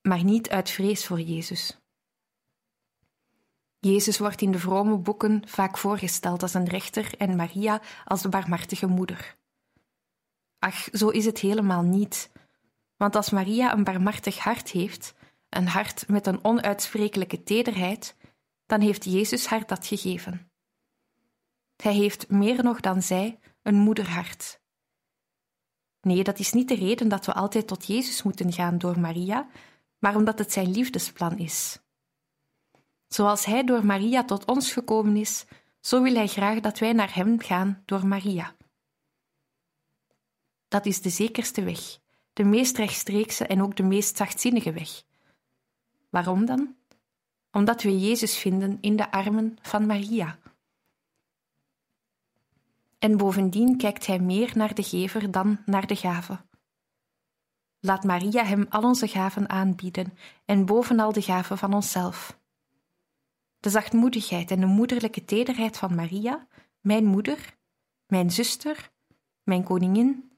maar 0.02 0.24
niet 0.24 0.50
uit 0.50 0.70
vrees 0.70 1.06
voor 1.06 1.20
Jezus. 1.20 1.80
Jezus 3.78 4.18
wordt 4.18 4.40
in 4.40 4.50
de 4.50 4.58
vrome 4.58 4.96
boeken 4.96 5.42
vaak 5.48 5.78
voorgesteld 5.78 6.42
als 6.42 6.54
een 6.54 6.68
rechter 6.68 7.14
en 7.18 7.36
Maria 7.36 7.80
als 8.04 8.22
de 8.22 8.28
barmhartige 8.28 8.86
moeder. 8.86 9.36
Ach, 10.58 10.88
zo 10.92 11.08
is 11.08 11.24
het 11.24 11.38
helemaal 11.38 11.82
niet. 11.82 12.30
Want 12.96 13.16
als 13.16 13.30
Maria 13.30 13.72
een 13.72 13.84
barmhartig 13.84 14.38
hart 14.38 14.70
heeft, 14.70 15.14
een 15.48 15.68
hart 15.68 16.08
met 16.08 16.26
een 16.26 16.44
onuitsprekelijke 16.44 17.42
tederheid, 17.42 18.16
dan 18.66 18.80
heeft 18.80 19.04
Jezus 19.04 19.46
haar 19.46 19.66
dat 19.66 19.86
gegeven. 19.86 20.50
Hij 21.76 21.94
heeft 21.94 22.28
meer 22.28 22.62
nog 22.64 22.80
dan 22.80 23.02
zij 23.02 23.38
een 23.62 23.76
moederhart. 23.76 24.59
Nee, 26.00 26.24
dat 26.24 26.38
is 26.38 26.52
niet 26.52 26.68
de 26.68 26.74
reden 26.74 27.08
dat 27.08 27.26
we 27.26 27.32
altijd 27.32 27.66
tot 27.66 27.86
Jezus 27.86 28.22
moeten 28.22 28.52
gaan 28.52 28.78
door 28.78 29.00
Maria, 29.00 29.48
maar 29.98 30.16
omdat 30.16 30.38
het 30.38 30.52
zijn 30.52 30.70
liefdesplan 30.70 31.38
is. 31.38 31.78
Zoals 33.08 33.44
Hij 33.44 33.64
door 33.64 33.86
Maria 33.86 34.24
tot 34.24 34.44
ons 34.44 34.72
gekomen 34.72 35.16
is, 35.16 35.44
zo 35.80 36.02
wil 36.02 36.14
Hij 36.14 36.26
graag 36.26 36.60
dat 36.60 36.78
wij 36.78 36.92
naar 36.92 37.14
Hem 37.14 37.40
gaan 37.40 37.82
door 37.84 38.06
Maria. 38.06 38.54
Dat 40.68 40.86
is 40.86 41.00
de 41.00 41.10
zekerste 41.10 41.62
weg, 41.62 41.98
de 42.32 42.44
meest 42.44 42.76
rechtstreekse 42.76 43.46
en 43.46 43.62
ook 43.62 43.76
de 43.76 43.82
meest 43.82 44.16
zachtzinnige 44.16 44.72
weg. 44.72 45.02
Waarom 46.10 46.44
dan? 46.44 46.78
omdat 47.52 47.82
we 47.82 47.98
Jezus 47.98 48.36
vinden 48.36 48.78
in 48.80 48.96
de 48.96 49.10
armen 49.10 49.58
van 49.62 49.86
Maria. 49.86 50.38
En 53.00 53.16
bovendien 53.16 53.76
kijkt 53.76 54.06
hij 54.06 54.18
meer 54.18 54.52
naar 54.54 54.74
de 54.74 54.82
gever 54.82 55.30
dan 55.30 55.58
naar 55.64 55.86
de 55.86 55.96
gave. 55.96 56.40
Laat 57.78 58.04
Maria 58.04 58.44
hem 58.44 58.66
al 58.68 58.82
onze 58.82 59.08
gaven 59.08 59.48
aanbieden 59.48 60.16
en 60.44 60.66
bovenal 60.66 61.12
de 61.12 61.22
gaven 61.22 61.58
van 61.58 61.74
onszelf. 61.74 62.38
De 63.58 63.70
zachtmoedigheid 63.70 64.50
en 64.50 64.60
de 64.60 64.66
moederlijke 64.66 65.24
tederheid 65.24 65.76
van 65.76 65.94
Maria, 65.94 66.46
mijn 66.80 67.04
moeder, 67.04 67.56
mijn 68.06 68.30
zuster, 68.30 68.90
mijn 69.42 69.62
koningin, 69.62 70.32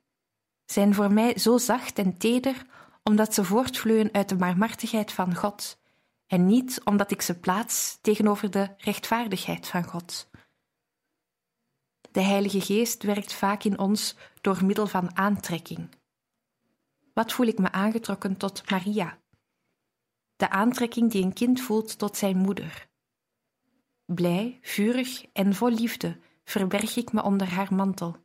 zijn 0.64 0.94
voor 0.94 1.12
mij 1.12 1.38
zo 1.38 1.58
zacht 1.58 1.98
en 1.98 2.18
teder 2.18 2.66
omdat 3.02 3.34
ze 3.34 3.44
voortvloeien 3.44 4.12
uit 4.12 4.28
de 4.28 4.36
barmhartigheid 4.36 5.12
van 5.12 5.34
God 5.34 5.80
en 6.26 6.46
niet 6.46 6.80
omdat 6.84 7.10
ik 7.10 7.22
ze 7.22 7.38
plaats 7.38 7.98
tegenover 8.00 8.50
de 8.50 8.74
rechtvaardigheid 8.76 9.68
van 9.68 9.84
God. 9.84 10.30
De 12.12 12.20
Heilige 12.20 12.60
Geest 12.60 13.02
werkt 13.02 13.32
vaak 13.32 13.64
in 13.64 13.78
ons 13.78 14.16
door 14.40 14.64
middel 14.64 14.86
van 14.86 15.16
aantrekking. 15.16 15.88
Wat 17.14 17.32
voel 17.32 17.46
ik 17.46 17.58
me 17.58 17.72
aangetrokken 17.72 18.36
tot 18.36 18.70
Maria? 18.70 19.18
De 20.36 20.50
aantrekking 20.50 21.10
die 21.10 21.24
een 21.24 21.32
kind 21.32 21.60
voelt 21.60 21.98
tot 21.98 22.16
zijn 22.16 22.36
moeder. 22.36 22.88
Blij, 24.04 24.58
vurig 24.62 25.24
en 25.32 25.54
vol 25.54 25.70
liefde 25.70 26.18
verberg 26.44 26.96
ik 26.96 27.12
me 27.12 27.22
onder 27.22 27.50
haar 27.50 27.74
mantel. 27.74 28.16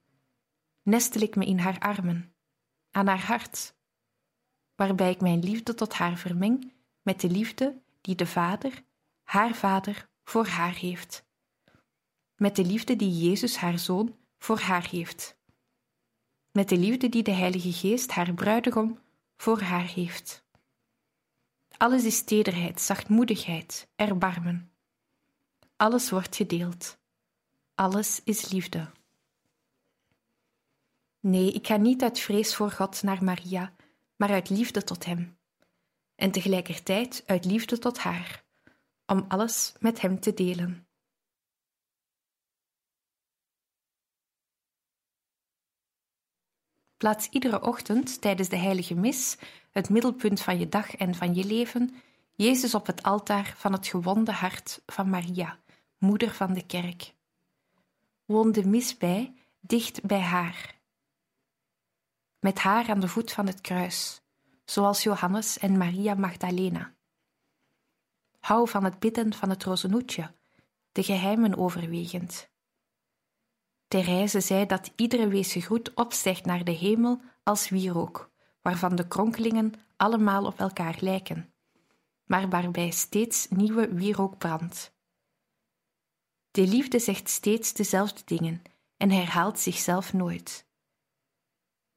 Nestel 0.82 1.22
ik 1.22 1.36
me 1.36 1.46
in 1.46 1.60
haar 1.60 1.80
armen, 1.80 2.34
aan 2.92 3.08
haar 3.08 3.26
hart, 3.26 3.76
waarbij 4.76 5.12
ik 5.12 5.22
mijn 5.22 5.40
liefde 5.40 5.74
tot 5.74 5.94
haar 5.94 6.18
vermeng 6.18 6.74
met 7.02 7.22
de 7.22 7.30
liefde 7.30 7.82
die 8.02 8.16
de 8.16 8.28
Vader, 8.28 8.84
haar 9.24 9.56
Vader, 9.56 10.10
voor 10.24 10.48
haar 10.48 10.76
heeft. 10.76 11.27
Met 12.38 12.56
de 12.56 12.66
liefde 12.66 12.96
die 12.96 13.30
Jezus, 13.30 13.56
haar 13.56 13.80
Zoon, 13.80 14.16
voor 14.38 14.60
haar 14.60 14.88
heeft. 14.90 15.38
Met 16.52 16.70
de 16.70 16.78
liefde 16.78 17.10
die 17.10 17.24
de 17.24 17.32
Heilige 17.32 17.74
Geest 17.74 18.12
haar 18.12 18.34
bruidegom 18.34 19.00
voor 19.38 19.62
haar 19.62 19.88
heeft. 19.88 20.46
Alles 21.78 22.04
is 22.04 22.24
tederheid, 22.24 22.82
zachtmoedigheid, 22.82 23.88
erbarmen. 23.96 24.72
Alles 25.76 26.10
wordt 26.10 26.36
gedeeld. 26.36 26.98
Alles 27.76 28.22
is 28.24 28.50
liefde. 28.52 28.92
Nee, 31.20 31.52
ik 31.52 31.68
ga 31.68 31.76
niet 31.76 32.04
uit 32.04 32.20
vrees 32.20 32.56
voor 32.56 32.72
God 32.72 33.04
naar 33.04 33.24
Maria, 33.24 33.74
maar 34.16 34.30
uit 34.30 34.50
liefde 34.50 34.84
tot 34.84 35.06
Hem. 35.06 35.38
En 36.16 36.32
tegelijkertijd 36.32 37.24
uit 37.26 37.46
liefde 37.46 37.78
tot 37.78 37.98
haar, 37.98 38.44
om 39.06 39.26
alles 39.28 39.74
met 39.80 40.02
Hem 40.02 40.20
te 40.20 40.34
delen. 40.34 40.87
Plaats 46.98 47.28
iedere 47.30 47.62
ochtend 47.62 48.22
tijdens 48.22 48.50
de 48.50 48.58
heilige 48.58 48.96
mis, 48.96 49.38
het 49.72 49.90
middelpunt 49.90 50.42
van 50.42 50.60
je 50.60 50.70
dag 50.70 50.96
en 50.96 51.16
van 51.16 51.36
je 51.36 51.44
leven, 51.44 51.96
Jezus 52.36 52.76
op 52.76 52.86
het 52.86 53.04
altaar 53.04 53.54
van 53.58 53.72
het 53.72 53.88
gewonde 53.88 54.32
hart 54.32 54.82
van 54.86 55.10
Maria, 55.10 55.60
moeder 55.98 56.32
van 56.32 56.54
de 56.54 56.66
kerk. 56.66 57.14
Woon 58.26 58.52
de 58.52 58.66
mis 58.66 58.98
bij, 58.98 59.34
dicht 59.60 60.04
bij 60.04 60.20
haar. 60.20 60.76
Met 62.40 62.60
haar 62.60 62.90
aan 62.90 63.00
de 63.00 63.08
voet 63.08 63.32
van 63.32 63.48
het 63.48 63.62
kruis, 63.62 64.22
zoals 64.66 65.04
Johannes 65.04 65.58
en 65.58 65.78
Maria 65.78 66.14
Magdalena. 66.14 66.94
Hou 68.40 68.70
van 68.70 68.84
het 68.84 69.00
bidden 69.00 69.34
van 69.34 69.50
het 69.50 69.64
rozenhoedje, 69.64 70.32
de 70.92 71.04
geheimen 71.04 71.58
overwegend. 71.58 72.50
Therese 73.88 74.40
zei 74.40 74.66
dat 74.66 74.92
iedere 74.96 75.28
wezen 75.28 75.62
groet 75.62 75.94
opstijgt 75.94 76.46
naar 76.46 76.64
de 76.64 76.72
hemel 76.72 77.22
als 77.44 77.70
wierook, 77.70 78.32
waarvan 78.62 78.96
de 78.96 79.08
kronkelingen 79.08 79.74
allemaal 79.98 80.46
op 80.46 80.60
elkaar 80.60 80.98
lijken, 81.00 81.54
maar 82.26 82.50
waarbij 82.50 82.92
steeds 82.92 83.48
nieuwe 83.50 83.94
wierook 83.94 84.38
brandt. 84.38 84.96
De 86.52 86.68
liefde 86.68 87.00
zegt 87.00 87.30
steeds 87.30 87.74
dezelfde 87.74 88.22
dingen 88.26 88.62
en 88.98 89.12
herhaalt 89.12 89.60
zichzelf 89.60 90.14
nooit. 90.14 90.66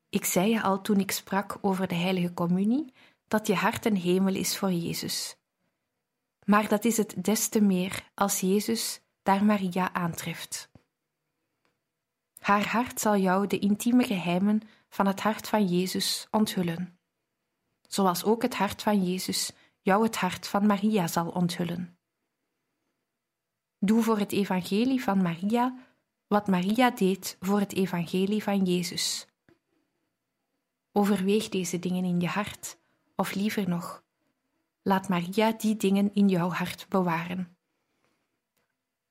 Ik 0.09 0.25
zei 0.25 0.51
je 0.51 0.63
al 0.63 0.81
toen 0.81 1.01
ik 1.01 1.11
sprak 1.11 1.59
over 1.61 1.89
de 1.89 1.95
heilige 1.95 2.35
communie 2.35 2.93
dat 3.29 3.47
je 3.47 3.55
hart 3.55 3.87
een 3.87 3.97
hemel 3.97 4.35
is 4.35 4.57
voor 4.57 4.73
Jezus. 4.73 5.37
Maar 6.45 6.69
dat 6.69 6.85
is 6.85 6.97
het 6.97 7.15
des 7.25 7.49
te 7.49 7.61
meer 7.61 8.11
als 8.15 8.41
Jezus 8.41 9.01
daar 9.23 9.45
Maria 9.45 9.93
aantreft. 9.93 10.70
Haar 12.41 12.67
hart 12.67 13.01
zal 13.01 13.17
jou 13.17 13.47
de 13.47 13.59
intieme 13.59 14.05
geheimen 14.05 14.61
van 14.89 15.07
het 15.07 15.21
hart 15.21 15.49
van 15.49 15.67
Jezus 15.67 16.27
onthullen, 16.31 16.99
zoals 17.89 18.25
ook 18.25 18.43
het 18.43 18.55
hart 18.55 18.83
van 18.83 19.05
Jezus 19.05 19.53
jou 19.81 20.03
het 20.03 20.17
hart 20.17 20.47
van 20.47 20.67
Maria 20.67 21.07
zal 21.07 21.29
onthullen. 21.29 21.99
Doe 23.79 24.03
voor 24.03 24.19
het 24.19 24.33
evangelie 24.33 25.03
van 25.03 25.23
Maria 25.23 25.75
wat 26.27 26.49
Maria 26.49 26.91
deed 26.91 27.37
voor 27.41 27.61
het 27.61 27.73
evangelie 27.75 28.43
van 28.43 28.65
Jezus. 28.65 29.27
Overweeg 30.93 31.49
deze 31.49 31.79
dingen 31.79 32.05
in 32.05 32.21
je 32.21 32.27
hart, 32.27 32.79
of 33.17 33.35
liever 33.35 33.69
nog, 33.69 34.03
laat 34.83 35.09
Maria 35.09 35.53
die 35.53 35.77
dingen 35.77 36.15
in 36.15 36.29
jouw 36.29 36.51
hart 36.51 36.87
bewaren. 36.89 37.57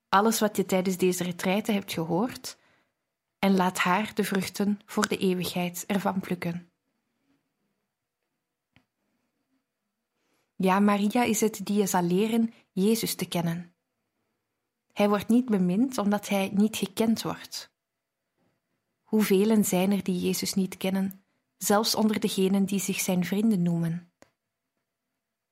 Alles 0.10 0.40
wat 0.40 0.56
je 0.58 0.66
tijdens 0.66 0.98
deze 0.98 1.24
retraite 1.24 1.72
hebt 1.72 1.94
gehoord, 1.94 2.58
en 3.40 3.56
laat 3.56 3.78
haar 3.78 4.16
de 4.16 4.24
vruchten 4.24 4.80
voor 4.86 5.08
de 5.08 5.18
eeuwigheid 5.18 5.84
ervan 5.88 6.20
plukken. 6.20 6.72
Ja, 10.56 10.80
Maria 10.80 11.24
is 11.24 11.42
het 11.42 11.66
die 11.66 11.78
je 11.78 11.88
zal 11.88 12.04
leren 12.04 12.54
Jezus 12.72 13.16
te 13.16 13.26
kennen. 13.26 13.74
Hij 14.94 15.10
wordt 15.10 15.28
niet 15.28 15.46
bemind 15.46 15.98
omdat 15.98 16.30
hij 16.30 16.50
niet 16.54 16.76
gekend 16.76 17.22
wordt. 17.22 17.72
Hoeveel 19.04 19.64
zijn 19.64 19.92
er 19.92 20.04
die 20.04 20.20
Jezus 20.20 20.54
niet 20.54 20.78
kennen, 20.78 21.24
zelfs 21.58 21.96
onder 21.96 22.20
degenen 22.20 22.66
die 22.66 22.80
zich 22.80 23.00
zijn 23.00 23.26
vrienden 23.26 23.62
noemen? 23.62 24.12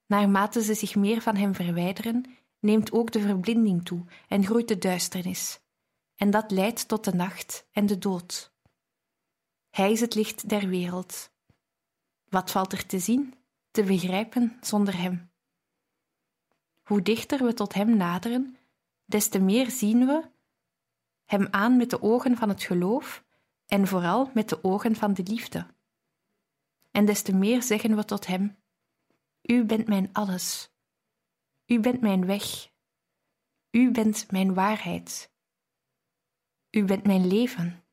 Naarmate 0.06 0.64
ze 0.64 0.74
zich 0.74 0.96
meer 0.96 1.22
van 1.22 1.36
hem 1.36 1.56
verwijderen, 1.56 2.26
neemt 2.60 2.92
ook 2.92 3.12
de 3.12 3.20
verblinding 3.20 3.86
toe 3.86 4.06
en 4.28 4.46
groeit 4.46 4.68
de 4.68 4.78
duisternis, 4.78 5.60
en 6.18 6.30
dat 6.32 6.52
leidt 6.52 6.88
tot 6.88 7.04
de 7.04 7.14
nacht 7.14 7.68
en 7.72 7.86
de 7.86 7.98
dood. 7.98 8.52
Hij 9.70 9.92
is 9.92 10.00
het 10.00 10.16
licht 10.16 10.50
der 10.50 10.68
wereld. 10.68 11.32
Wat 12.30 12.52
valt 12.52 12.74
er 12.74 12.86
te 12.86 13.00
zien, 13.00 13.34
te 13.72 13.84
begrijpen 13.84 14.58
zonder 14.62 14.98
hem? 14.98 15.30
Hoe 16.84 17.02
dichter 17.02 17.46
we 17.46 17.54
tot 17.54 17.74
hem 17.74 17.98
naderen, 17.98 18.58
des 19.06 19.28
te 19.28 19.40
meer 19.40 19.72
zien 19.72 20.06
we 20.06 20.30
hem 21.26 21.48
aan 21.52 21.78
met 21.78 21.90
de 21.90 22.02
ogen 22.02 22.38
van 22.38 22.50
het 22.50 22.64
geloof 22.64 23.24
en 23.66 23.88
vooral 23.88 24.32
met 24.34 24.50
de 24.50 24.64
ogen 24.64 24.96
van 24.96 25.14
de 25.14 25.24
liefde. 25.24 25.68
En 26.92 27.06
des 27.06 27.22
te 27.22 27.36
meer 27.36 27.64
zeggen 27.64 27.96
we 27.96 28.06
tot 28.06 28.28
hem: 28.28 28.58
U 29.42 29.66
bent 29.66 29.88
mijn 29.88 30.10
alles. 30.14 30.70
U 31.66 31.80
bent 31.80 32.02
mijn 32.02 32.26
weg. 32.26 32.72
U 33.72 33.92
bent 33.92 34.32
mijn 34.32 34.54
waarheid. 34.54 35.32
U 36.72 36.86
bent 36.86 37.06
mijn 37.06 37.28
leven. 37.28 37.84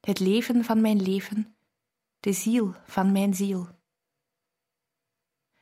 Het 0.00 0.18
leven 0.18 0.64
van 0.64 0.80
mijn 0.80 1.02
leven, 1.02 1.56
de 2.20 2.32
ziel 2.32 2.74
van 2.86 3.12
mijn 3.12 3.34
ziel. 3.34 3.68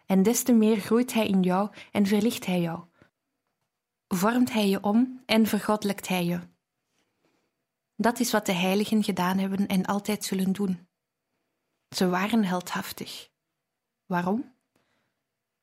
En 0.07 0.23
des 0.23 0.43
te 0.43 0.53
meer 0.53 0.77
groeit 0.77 1.13
Hij 1.13 1.27
in 1.27 1.43
jou 1.43 1.71
en 1.93 2.07
verlicht 2.07 2.47
Hij 2.47 2.61
jou. 2.61 2.85
Vormt 4.09 4.53
Hij 4.53 4.69
je 4.69 4.83
om 4.83 5.23
en 5.27 5.47
vergoddelijkt 5.47 6.09
Hij 6.09 6.25
je. 6.25 6.41
Dat 7.97 8.21
is 8.21 8.33
wat 8.33 8.47
de 8.47 8.53
heiligen 8.53 9.05
gedaan 9.05 9.39
hebben 9.39 9.67
en 9.67 9.85
altijd 9.85 10.25
zullen 10.25 10.53
doen. 10.53 10.89
Ze 11.89 12.09
waren 12.09 12.45
heldhaftig. 12.45 13.31
Waarom? 14.07 14.55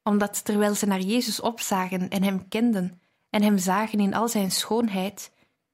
Omdat 0.03 0.45
terwijl 0.45 0.75
ze 0.75 0.85
naar 0.85 1.01
Jezus 1.01 1.39
opzagen 1.39 2.09
en 2.09 2.23
Hem 2.23 2.47
kenden 2.47 3.01
en 3.29 3.41
Hem 3.41 3.57
zagen 3.57 3.99
in 3.99 4.13
al 4.13 4.27
Zijn 4.27 4.51
schoonheid, 4.51 5.31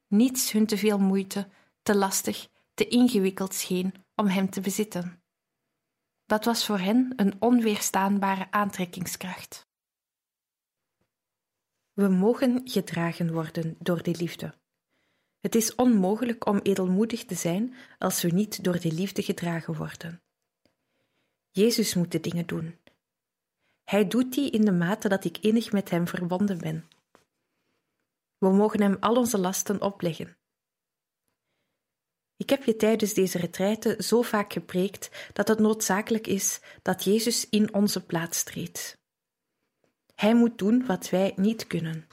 niets 0.09 0.51
hun 0.51 0.65
te 0.65 0.77
veel 0.77 0.99
moeite, 0.99 1.47
te 1.81 1.95
lastig, 1.95 2.47
te 2.73 2.87
ingewikkeld 2.87 3.53
scheen 3.53 3.93
om 4.15 4.27
hem 4.27 4.49
te 4.49 4.61
bezitten. 4.61 5.21
Dat 6.25 6.45
was 6.45 6.65
voor 6.65 6.79
hen 6.79 7.13
een 7.15 7.33
onweerstaanbare 7.39 8.51
aantrekkingskracht. 8.51 9.67
We 11.93 12.07
mogen 12.07 12.61
gedragen 12.63 13.33
worden 13.33 13.75
door 13.79 14.03
de 14.03 14.15
liefde. 14.17 14.53
Het 15.39 15.55
is 15.55 15.75
onmogelijk 15.75 16.45
om 16.45 16.57
edelmoedig 16.57 17.25
te 17.25 17.35
zijn 17.35 17.75
als 17.97 18.21
we 18.21 18.29
niet 18.29 18.63
door 18.63 18.79
de 18.79 18.91
liefde 18.91 19.21
gedragen 19.21 19.75
worden. 19.75 20.21
Jezus 21.51 21.93
moet 21.93 22.11
de 22.11 22.19
dingen 22.19 22.45
doen. 22.45 22.77
Hij 23.83 24.07
doet 24.07 24.33
die 24.33 24.51
in 24.51 24.65
de 24.65 24.71
mate 24.71 25.07
dat 25.07 25.25
ik 25.25 25.37
innig 25.37 25.71
met 25.71 25.89
hem 25.89 26.07
verbonden 26.07 26.57
ben. 26.57 26.87
We 28.39 28.49
mogen 28.49 28.81
hem 28.81 28.97
al 28.99 29.15
onze 29.15 29.37
lasten 29.37 29.81
opleggen. 29.81 30.37
Ik 32.35 32.49
heb 32.49 32.63
je 32.63 32.75
tijdens 32.75 33.13
deze 33.13 33.37
retraite 33.37 33.95
zo 33.99 34.21
vaak 34.21 34.53
gepreekt 34.53 35.29
dat 35.33 35.47
het 35.47 35.59
noodzakelijk 35.59 36.27
is 36.27 36.61
dat 36.81 37.03
Jezus 37.03 37.49
in 37.49 37.73
onze 37.73 38.05
plaats 38.05 38.43
treedt. 38.43 38.97
Hij 40.15 40.35
moet 40.35 40.57
doen 40.57 40.85
wat 40.85 41.09
wij 41.09 41.33
niet 41.35 41.67
kunnen. 41.67 42.07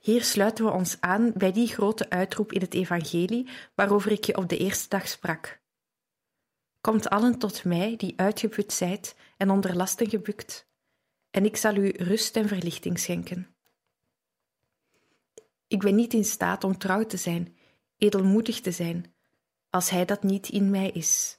Hier 0.00 0.24
sluiten 0.24 0.64
we 0.64 0.70
ons 0.70 1.00
aan 1.00 1.32
bij 1.32 1.52
die 1.52 1.66
grote 1.66 2.10
uitroep 2.10 2.52
in 2.52 2.60
het 2.60 2.74
Evangelie 2.74 3.48
waarover 3.74 4.12
ik 4.12 4.24
je 4.24 4.36
op 4.36 4.48
de 4.48 4.58
eerste 4.58 4.88
dag 4.88 5.08
sprak. 5.08 5.60
Komt 6.80 7.08
allen 7.08 7.38
tot 7.38 7.64
mij 7.64 7.96
die 7.96 8.12
uitgeput 8.16 8.72
zijt 8.72 9.14
en 9.36 9.50
onder 9.50 9.76
lasten 9.76 10.08
gebukt, 10.08 10.68
en 11.30 11.44
ik 11.44 11.56
zal 11.56 11.76
u 11.76 11.88
rust 11.88 12.36
en 12.36 12.48
verlichting 12.48 12.98
schenken. 12.98 13.54
Ik 15.70 15.80
ben 15.80 15.94
niet 15.94 16.12
in 16.12 16.24
staat 16.24 16.64
om 16.64 16.78
trouw 16.78 17.04
te 17.04 17.16
zijn, 17.16 17.56
edelmoedig 17.96 18.60
te 18.60 18.70
zijn, 18.70 19.14
als 19.68 19.90
Hij 19.90 20.04
dat 20.04 20.22
niet 20.22 20.48
in 20.48 20.70
mij 20.70 20.90
is, 20.90 21.38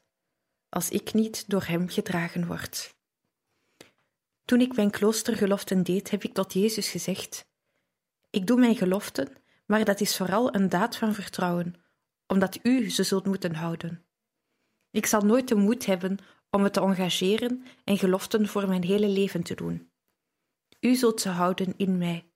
als 0.70 0.90
ik 0.90 1.14
niet 1.14 1.50
door 1.50 1.64
Hem 1.64 1.90
gedragen 1.90 2.48
word. 2.48 2.96
Toen 4.46 4.62
ik 4.62 4.76
mijn 4.76 4.92
kloostergeloften 4.92 5.84
deed, 5.84 6.10
heb 6.10 6.24
ik 6.24 6.34
tot 6.34 6.54
Jezus 6.54 6.90
gezegd: 6.90 7.46
Ik 8.30 8.48
doe 8.48 8.60
mijn 8.60 8.76
geloften, 8.76 9.38
maar 9.66 9.86
dat 9.86 10.02
is 10.02 10.18
vooral 10.18 10.56
een 10.56 10.70
daad 10.70 10.98
van 10.98 11.14
vertrouwen, 11.14 11.76
omdat 12.28 12.60
U 12.64 12.90
ze 12.90 13.04
zult 13.04 13.26
moeten 13.26 13.56
houden. 13.56 14.06
Ik 14.92 15.06
zal 15.06 15.22
nooit 15.22 15.48
de 15.48 15.56
moed 15.56 15.86
hebben 15.86 16.18
om 16.50 16.62
me 16.62 16.70
te 16.70 16.82
engageren 16.82 17.64
en 17.84 17.98
geloften 17.98 18.48
voor 18.48 18.68
mijn 18.68 18.84
hele 18.84 19.08
leven 19.08 19.44
te 19.44 19.56
doen. 19.56 19.92
U 20.80 20.96
zult 20.96 21.22
ze 21.22 21.30
houden 21.30 21.74
in 21.78 21.98
mij. 21.98 22.32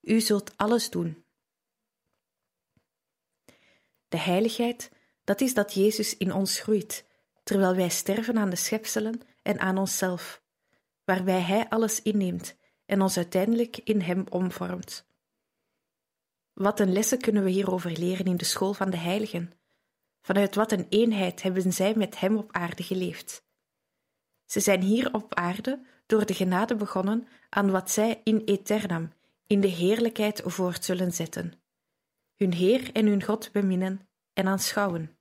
U 0.00 0.20
zult 0.20 0.56
alles 0.56 0.90
doen. 0.90 1.21
De 4.12 4.18
heiligheid, 4.18 4.90
dat 5.24 5.40
is 5.40 5.54
dat 5.54 5.74
Jezus 5.74 6.16
in 6.16 6.32
ons 6.32 6.60
groeit, 6.60 7.04
terwijl 7.42 7.74
wij 7.74 7.88
sterven 7.88 8.38
aan 8.38 8.50
de 8.50 8.56
schepselen 8.56 9.20
en 9.42 9.58
aan 9.58 9.78
onszelf, 9.78 10.42
waarbij 11.04 11.40
Hij 11.40 11.68
alles 11.68 12.02
inneemt 12.02 12.56
en 12.86 13.02
ons 13.02 13.16
uiteindelijk 13.16 13.76
in 13.76 14.00
Hem 14.00 14.24
omvormt. 14.28 15.06
Wat 16.52 16.80
een 16.80 16.92
lessen 16.92 17.18
kunnen 17.18 17.44
we 17.44 17.50
hierover 17.50 17.90
leren 17.90 18.26
in 18.26 18.36
de 18.36 18.44
school 18.44 18.74
van 18.74 18.90
de 18.90 18.96
heiligen? 18.96 19.52
Vanuit 20.22 20.54
wat 20.54 20.72
een 20.72 20.86
eenheid 20.88 21.42
hebben 21.42 21.72
zij 21.72 21.94
met 21.96 22.20
Hem 22.20 22.36
op 22.36 22.52
aarde 22.52 22.82
geleefd? 22.82 23.44
Ze 24.46 24.60
zijn 24.60 24.80
hier 24.80 25.14
op 25.14 25.34
aarde 25.34 25.82
door 26.06 26.26
de 26.26 26.34
genade 26.34 26.74
begonnen 26.74 27.28
aan 27.48 27.70
wat 27.70 27.90
zij 27.90 28.20
in 28.24 28.42
eternam, 28.44 29.12
in 29.46 29.60
de 29.60 29.68
heerlijkheid 29.68 30.42
voort 30.44 30.84
zullen 30.84 31.12
zetten. 31.12 31.61
Hun 32.42 32.52
Heer 32.52 32.92
en 32.92 33.06
hun 33.06 33.22
God 33.22 33.52
beminnen 33.52 34.08
en 34.32 34.46
aanschouwen. 34.46 35.18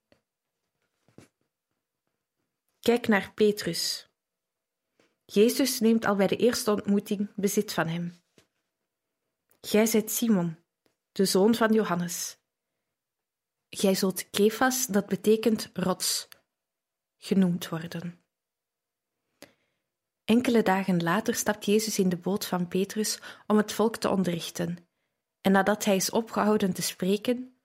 Kijk 2.80 3.08
naar 3.08 3.34
Petrus. 3.34 4.10
Jezus 5.26 5.80
neemt 5.80 6.06
al 6.06 6.16
bij 6.16 6.28
de 6.28 6.36
eerste 6.36 6.72
ontmoeting 6.72 7.32
bezit 7.36 7.74
van 7.74 7.88
hem. 7.88 8.22
Gij 9.62 9.86
zijt 9.86 10.12
Simon, 10.12 10.58
de 11.12 11.26
zoon 11.26 11.56
van 11.56 11.74
Johannes. 11.74 12.38
Gij 13.70 13.96
zult 13.96 14.30
Kefas, 14.30 14.88
dat 14.88 15.06
betekent 15.06 15.70
rots, 15.74 16.28
genoemd 17.18 17.70
worden. 17.70 18.24
Enkele 20.24 20.62
dagen 20.62 21.04
later 21.04 21.36
stapt 21.36 21.66
Jezus 21.66 22.00
in 22.00 22.10
de 22.10 22.18
boot 22.18 22.46
van 22.46 22.68
Petrus 22.68 23.20
om 23.48 23.58
het 23.58 23.72
volk 23.72 23.98
te 23.98 24.10
onderrichten, 24.10 24.91
en 25.42 25.52
nadat 25.52 25.86
hij 25.86 25.96
is 25.96 26.10
opgehouden 26.10 26.74
te 26.74 26.82
spreken, 26.82 27.56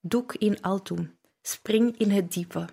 doek 0.00 0.34
in 0.34 0.62
altoem, 0.62 1.18
spring 1.42 1.96
in 1.96 2.10
het 2.10 2.32
diepe. 2.32 2.68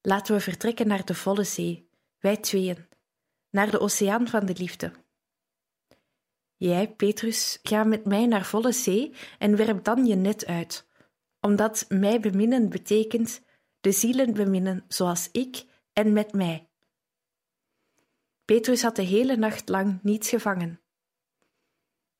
Laten 0.00 0.34
we 0.34 0.40
vertrekken 0.40 0.86
naar 0.86 1.04
de 1.04 1.14
volle 1.14 1.44
zee, 1.44 1.88
wij 2.18 2.36
tweeën, 2.36 2.88
naar 3.50 3.70
de 3.70 3.80
oceaan 3.80 4.28
van 4.28 4.46
de 4.46 4.54
liefde. 4.56 4.92
Jij, 6.56 6.92
Petrus, 6.92 7.58
ga 7.62 7.84
met 7.84 8.04
mij 8.04 8.26
naar 8.26 8.44
volle 8.44 8.72
zee 8.72 9.14
en 9.38 9.56
werp 9.56 9.84
dan 9.84 10.06
je 10.06 10.14
net 10.14 10.46
uit, 10.46 10.86
omdat 11.40 11.84
mij 11.88 12.20
beminnen 12.20 12.68
betekent 12.68 13.40
de 13.80 13.92
zielen 13.92 14.32
beminnen 14.32 14.84
zoals 14.88 15.28
ik 15.32 15.64
en 15.92 16.12
met 16.12 16.32
mij. 16.32 16.68
Petrus 18.44 18.82
had 18.82 18.96
de 18.96 19.02
hele 19.02 19.36
nacht 19.36 19.68
lang 19.68 19.98
niets 20.02 20.28
gevangen. 20.28 20.83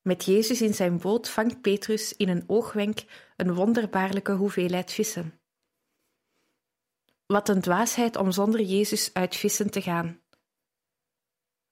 Met 0.07 0.25
Jezus 0.25 0.61
in 0.61 0.73
zijn 0.73 0.97
boot 0.97 1.29
vangt 1.29 1.61
Petrus 1.61 2.13
in 2.13 2.29
een 2.29 2.43
oogwenk 2.47 3.03
een 3.35 3.53
wonderbaarlijke 3.53 4.31
hoeveelheid 4.31 4.91
vissen. 4.91 5.39
Wat 7.25 7.49
een 7.49 7.61
dwaasheid 7.61 8.15
om 8.15 8.31
zonder 8.31 8.61
Jezus 8.61 9.13
uit 9.13 9.35
vissen 9.35 9.71
te 9.71 9.81
gaan. 9.81 10.21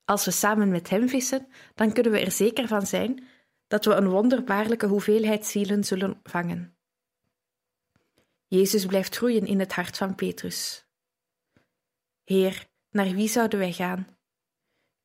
Als 0.05 0.25
we 0.25 0.31
samen 0.31 0.69
met 0.69 0.89
Hem 0.89 1.09
vissen, 1.09 1.47
dan 1.75 1.93
kunnen 1.93 2.11
we 2.11 2.19
er 2.19 2.31
zeker 2.31 2.67
van 2.67 2.85
zijn 2.85 3.27
dat 3.67 3.85
we 3.85 3.93
een 3.93 4.09
wonderbaarlijke 4.09 4.87
hoeveelheid 4.87 5.45
zielen 5.45 5.83
zullen 5.83 6.19
vangen. 6.23 6.77
Jezus 8.47 8.85
blijft 8.85 9.15
groeien 9.15 9.45
in 9.45 9.59
het 9.59 9.73
hart 9.73 9.97
van 9.97 10.15
Petrus. 10.15 10.87
Heer, 12.23 12.67
naar 12.89 13.11
wie 13.11 13.27
zouden 13.27 13.59
wij 13.59 13.73
gaan? 13.73 14.17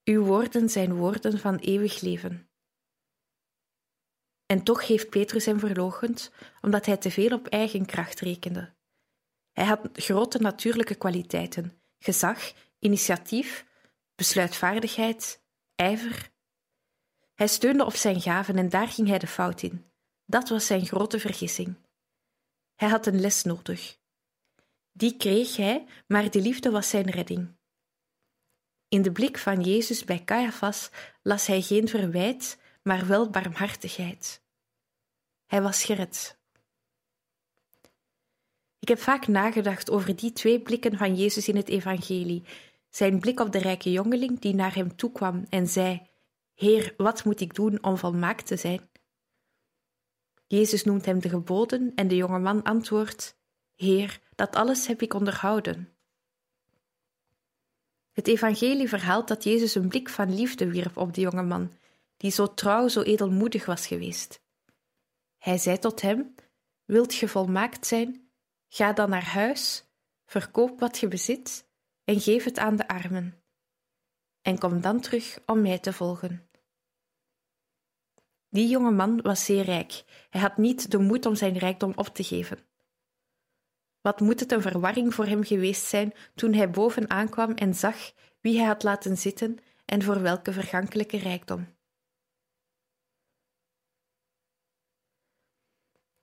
Uw 0.04 0.24
woorden 0.24 0.68
zijn 0.68 0.94
woorden 0.94 1.38
van 1.38 1.56
eeuwig 1.56 2.00
leven. 2.00 2.47
En 4.48 4.62
toch 4.62 4.86
heeft 4.86 5.10
Petrus 5.10 5.44
hem 5.44 5.58
verloochend, 5.58 6.30
omdat 6.60 6.86
hij 6.86 6.96
te 6.96 7.10
veel 7.10 7.32
op 7.32 7.46
eigen 7.46 7.86
kracht 7.86 8.20
rekende. 8.20 8.74
Hij 9.52 9.64
had 9.64 9.88
grote 9.92 10.38
natuurlijke 10.38 10.94
kwaliteiten: 10.94 11.80
gezag, 11.98 12.52
initiatief, 12.78 13.66
besluitvaardigheid, 14.14 15.42
ijver. 15.74 16.30
Hij 17.34 17.46
steunde 17.46 17.84
op 17.84 17.94
zijn 17.94 18.20
gaven 18.20 18.56
en 18.56 18.68
daar 18.68 18.88
ging 18.88 19.08
hij 19.08 19.18
de 19.18 19.26
fout 19.26 19.62
in. 19.62 19.84
Dat 20.24 20.48
was 20.48 20.66
zijn 20.66 20.86
grote 20.86 21.18
vergissing. 21.18 21.76
Hij 22.74 22.88
had 22.88 23.06
een 23.06 23.20
les 23.20 23.42
nodig. 23.42 23.98
Die 24.92 25.16
kreeg 25.16 25.56
hij, 25.56 25.86
maar 26.06 26.30
de 26.30 26.40
liefde 26.40 26.70
was 26.70 26.88
zijn 26.88 27.10
redding. 27.10 27.56
In 28.88 29.02
de 29.02 29.12
blik 29.12 29.38
van 29.38 29.60
Jezus 29.60 30.04
bij 30.04 30.24
Caiaphas 30.24 30.90
las 31.22 31.46
hij 31.46 31.62
geen 31.62 31.88
verwijt, 31.88 32.58
maar 32.88 33.06
wel 33.06 33.30
barmhartigheid. 33.30 34.42
Hij 35.46 35.62
was 35.62 35.84
gered. 35.84 36.38
Ik 38.78 38.88
heb 38.88 38.98
vaak 38.98 39.26
nagedacht 39.26 39.90
over 39.90 40.16
die 40.16 40.32
twee 40.32 40.60
blikken 40.60 40.96
van 40.96 41.14
Jezus 41.14 41.48
in 41.48 41.56
het 41.56 41.68
Evangelie. 41.68 42.44
Zijn 42.90 43.20
blik 43.20 43.40
op 43.40 43.52
de 43.52 43.58
rijke 43.58 43.90
jongeling 43.90 44.40
die 44.40 44.54
naar 44.54 44.74
hem 44.74 44.96
toekwam 44.96 45.46
en 45.48 45.66
zei: 45.66 46.02
Heer, 46.54 46.94
wat 46.96 47.24
moet 47.24 47.40
ik 47.40 47.54
doen 47.54 47.82
om 47.82 47.96
volmaakt 47.96 48.46
te 48.46 48.56
zijn? 48.56 48.90
Jezus 50.46 50.84
noemt 50.84 51.04
hem 51.04 51.20
de 51.20 51.28
geboden 51.28 51.92
en 51.94 52.08
de 52.08 52.16
jonge 52.16 52.38
man 52.38 52.62
antwoordt: 52.62 53.38
Heer, 53.74 54.20
dat 54.34 54.56
alles 54.56 54.86
heb 54.86 55.02
ik 55.02 55.14
onderhouden. 55.14 55.92
Het 58.12 58.28
evangelie 58.28 58.88
verhaalt 58.88 59.28
dat 59.28 59.44
Jezus 59.44 59.74
een 59.74 59.88
blik 59.88 60.08
van 60.08 60.34
liefde 60.34 60.70
wierp 60.70 60.96
op 60.96 61.14
de 61.14 61.20
jonge 61.20 61.42
man, 61.42 61.72
die 62.18 62.30
zo 62.30 62.54
trouw, 62.54 62.88
zo 62.88 63.02
edelmoedig 63.02 63.66
was 63.66 63.86
geweest. 63.86 64.40
Hij 65.38 65.58
zei 65.58 65.78
tot 65.78 66.00
hem: 66.00 66.34
Wilt 66.84 67.14
ge 67.14 67.28
volmaakt 67.28 67.86
zijn? 67.86 68.30
Ga 68.68 68.92
dan 68.92 69.10
naar 69.10 69.24
huis, 69.24 69.84
verkoop 70.24 70.80
wat 70.80 70.98
je 70.98 71.08
bezit 71.08 71.68
en 72.04 72.20
geef 72.20 72.44
het 72.44 72.58
aan 72.58 72.76
de 72.76 72.88
armen. 72.88 73.42
En 74.42 74.58
kom 74.58 74.80
dan 74.80 75.00
terug 75.00 75.38
om 75.46 75.60
mij 75.60 75.78
te 75.78 75.92
volgen. 75.92 76.48
Die 78.48 78.68
jonge 78.68 78.90
man 78.90 79.20
was 79.20 79.44
zeer 79.44 79.64
rijk. 79.64 80.04
Hij 80.30 80.40
had 80.40 80.56
niet 80.56 80.90
de 80.90 80.98
moed 80.98 81.26
om 81.26 81.34
zijn 81.34 81.58
rijkdom 81.58 81.92
op 81.94 82.06
te 82.06 82.24
geven. 82.24 82.58
Wat 84.00 84.20
moet 84.20 84.40
het 84.40 84.52
een 84.52 84.62
verwarring 84.62 85.14
voor 85.14 85.26
hem 85.26 85.44
geweest 85.44 85.84
zijn 85.84 86.12
toen 86.34 86.52
hij 86.52 86.70
boven 86.70 87.10
aankwam 87.10 87.52
en 87.52 87.74
zag 87.74 88.12
wie 88.40 88.58
hij 88.58 88.66
had 88.66 88.82
laten 88.82 89.16
zitten 89.16 89.58
en 89.84 90.02
voor 90.02 90.22
welke 90.22 90.52
vergankelijke 90.52 91.18
rijkdom. 91.18 91.77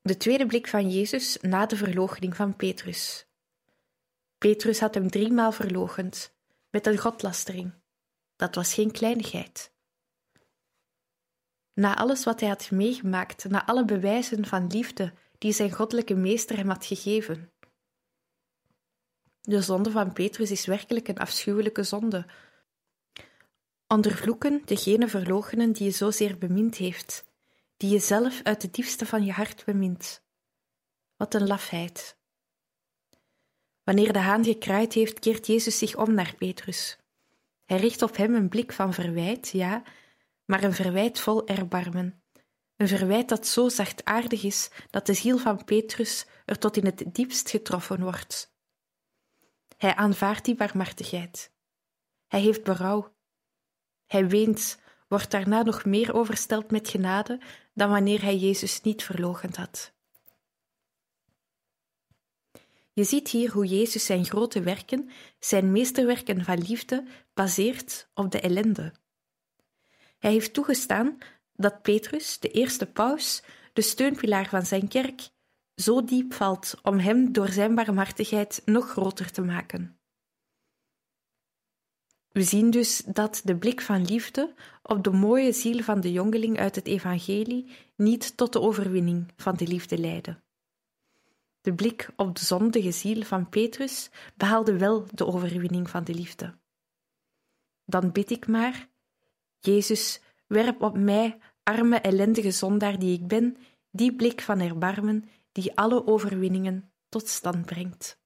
De 0.06 0.18
tweede 0.18 0.46
blik 0.46 0.68
van 0.68 0.90
Jezus 0.90 1.38
na 1.42 1.66
de 1.66 1.76
verloochening 1.76 2.36
van 2.36 2.56
Petrus. 2.56 3.28
Petrus 4.38 4.80
had 4.80 4.94
hem 4.94 5.10
driemaal 5.10 5.52
verloochend, 5.52 6.34
met 6.70 6.88
een 6.88 6.98
godlastering. 6.98 7.74
Dat 8.36 8.56
was 8.56 8.74
geen 8.74 8.92
kleinigheid. 8.92 9.72
Na 11.74 11.96
alles 11.96 12.24
wat 12.24 12.40
hij 12.40 12.50
had 12.50 12.72
meegemaakt, 12.72 13.50
na 13.50 13.66
alle 13.66 13.86
bewijzen 13.86 14.46
van 14.46 14.68
liefde 14.68 15.14
die 15.38 15.52
zijn 15.52 15.72
goddelijke 15.72 16.16
meester 16.16 16.58
hem 16.58 16.70
had 16.70 16.86
gegeven, 16.86 17.52
de 19.42 19.62
zonde 19.62 19.92
van 19.92 20.14
Petrus 20.14 20.52
is 20.52 20.66
werkelijk 20.66 21.08
een 21.08 21.18
afschuwelijke 21.18 21.84
zonde. 21.84 22.26
Ondervloeken 23.88 24.62
degene 24.66 25.08
verloochenen 25.08 25.72
die 25.72 25.84
je 25.84 25.92
zozeer 25.92 26.38
bemind 26.38 26.76
heeft, 26.76 27.26
die 27.78 27.90
je 27.90 28.00
zelf 28.00 28.42
uit 28.44 28.62
het 28.62 28.74
diepste 28.74 29.06
van 29.06 29.26
je 29.26 29.32
hart 29.32 29.66
bemint. 29.66 30.24
Wat 31.16 31.34
een 31.34 31.48
lafheid. 31.48 32.18
Wanneer 33.84 34.14
de 34.14 34.20
haan 34.20 34.44
gekraaid 34.44 34.94
heeft, 34.94 35.20
keert 35.20 35.48
Jezus 35.48 35.78
zich 35.78 35.96
om 35.96 36.14
naar 36.14 36.36
Petrus. 36.36 36.98
Hij 37.66 37.78
richt 37.78 38.02
op 38.02 38.16
hem 38.16 38.36
een 38.36 38.50
blik 38.50 38.72
van 38.72 38.94
verwijt, 38.94 39.50
ja, 39.50 39.84
maar 40.46 40.64
een 40.64 40.74
verwijt 40.74 41.20
vol 41.20 41.48
erbarmen. 41.48 42.24
Een 42.76 42.88
verwijt 42.88 43.30
dat 43.30 43.48
zo 43.48 43.70
zachtaardig 43.70 44.44
is 44.44 44.70
dat 44.90 45.06
de 45.06 45.14
ziel 45.14 45.38
van 45.38 45.64
Petrus 45.64 46.26
er 46.46 46.58
tot 46.58 46.78
in 46.78 46.86
het 46.86 47.04
diepst 47.08 47.50
getroffen 47.50 48.02
wordt. 48.02 48.54
Hij 49.78 49.96
aanvaardt 49.96 50.46
die 50.46 50.56
barmhartigheid. 50.56 51.52
Hij 52.28 52.40
heeft 52.40 52.64
berouw. 52.64 53.14
Hij 54.06 54.28
weent, 54.28 54.80
wordt 55.08 55.32
daarna 55.32 55.64
nog 55.64 55.86
meer 55.86 56.14
oversteld 56.14 56.72
met 56.72 56.90
genade 56.90 57.40
dan 57.74 57.90
wanneer 57.90 58.22
hij 58.22 58.38
Jezus 58.38 58.82
niet 58.82 59.04
verloochend 59.04 59.56
had. 59.56 59.94
Je 62.94 63.04
ziet 63.04 63.30
hier 63.30 63.52
hoe 63.52 63.66
Jezus 63.66 64.06
zijn 64.06 64.26
grote 64.26 64.62
werken, 64.62 65.10
zijn 65.40 65.72
meesterwerken 65.72 66.44
van 66.44 66.58
liefde, 66.58 67.04
baseert 67.34 68.10
op 68.14 68.32
de 68.32 68.40
ellende. 68.40 68.94
Hij 70.20 70.32
heeft 70.32 70.54
toegestaan 70.54 71.18
dat 71.54 71.82
Petrus, 71.82 72.40
de 72.40 72.52
eerste 72.52 72.86
paus, 72.86 73.44
de 73.74 73.82
steunpilaar 73.82 74.50
van 74.50 74.66
zijn 74.66 74.88
kerk, 74.88 75.30
zo 75.76 76.04
diep 76.04 76.34
valt 76.34 76.76
om 76.82 77.00
hem 77.00 77.32
door 77.32 77.50
zijn 77.50 77.76
barmhartigheid 77.76 78.62
nog 78.66 78.90
groter 78.90 79.32
te 79.32 79.42
maken. 79.42 80.00
We 82.36 82.44
zien 82.44 82.70
dus 82.70 82.98
dat 83.06 83.42
de 83.44 83.58
blik 83.58 83.82
van 83.82 84.06
liefde 84.06 84.54
op 84.84 85.04
de 85.04 85.12
mooie 85.12 85.52
ziel 85.52 85.84
van 85.84 86.02
de 86.02 86.12
jongeling 86.12 86.60
uit 86.60 86.76
het 86.76 86.88
evangelie 86.88 87.72
niet 87.96 88.38
tot 88.38 88.54
de 88.54 88.62
overwinning 88.62 89.32
van 89.36 89.56
de 89.56 89.68
liefde 89.68 89.98
leidde. 89.98 90.40
De 91.62 91.74
blik 91.74 92.10
op 92.16 92.36
de 92.36 92.46
zondige 92.46 92.92
ziel 92.92 93.24
van 93.24 93.50
Petrus 93.50 94.10
behaalde 94.36 94.78
wel 94.78 95.06
de 95.14 95.26
overwinning 95.26 95.90
van 95.90 96.04
de 96.04 96.14
liefde. 96.14 96.54
Dan 97.86 98.12
bid 98.12 98.32
ik 98.32 98.48
maar, 98.48 98.88
Jezus, 99.60 100.22
werp 100.48 100.82
op 100.82 100.98
mij, 100.98 101.38
arme 101.64 101.98
ellendige 102.00 102.52
zondaar 102.52 103.00
die 103.00 103.14
ik 103.14 103.28
ben, 103.28 103.58
die 103.92 104.16
blik 104.16 104.42
van 104.42 104.60
erbarmen 104.60 105.30
die 105.52 105.76
alle 105.78 106.08
overwinningen 106.08 106.92
tot 107.10 107.28
stand 107.28 107.66
brengt. 107.66 108.20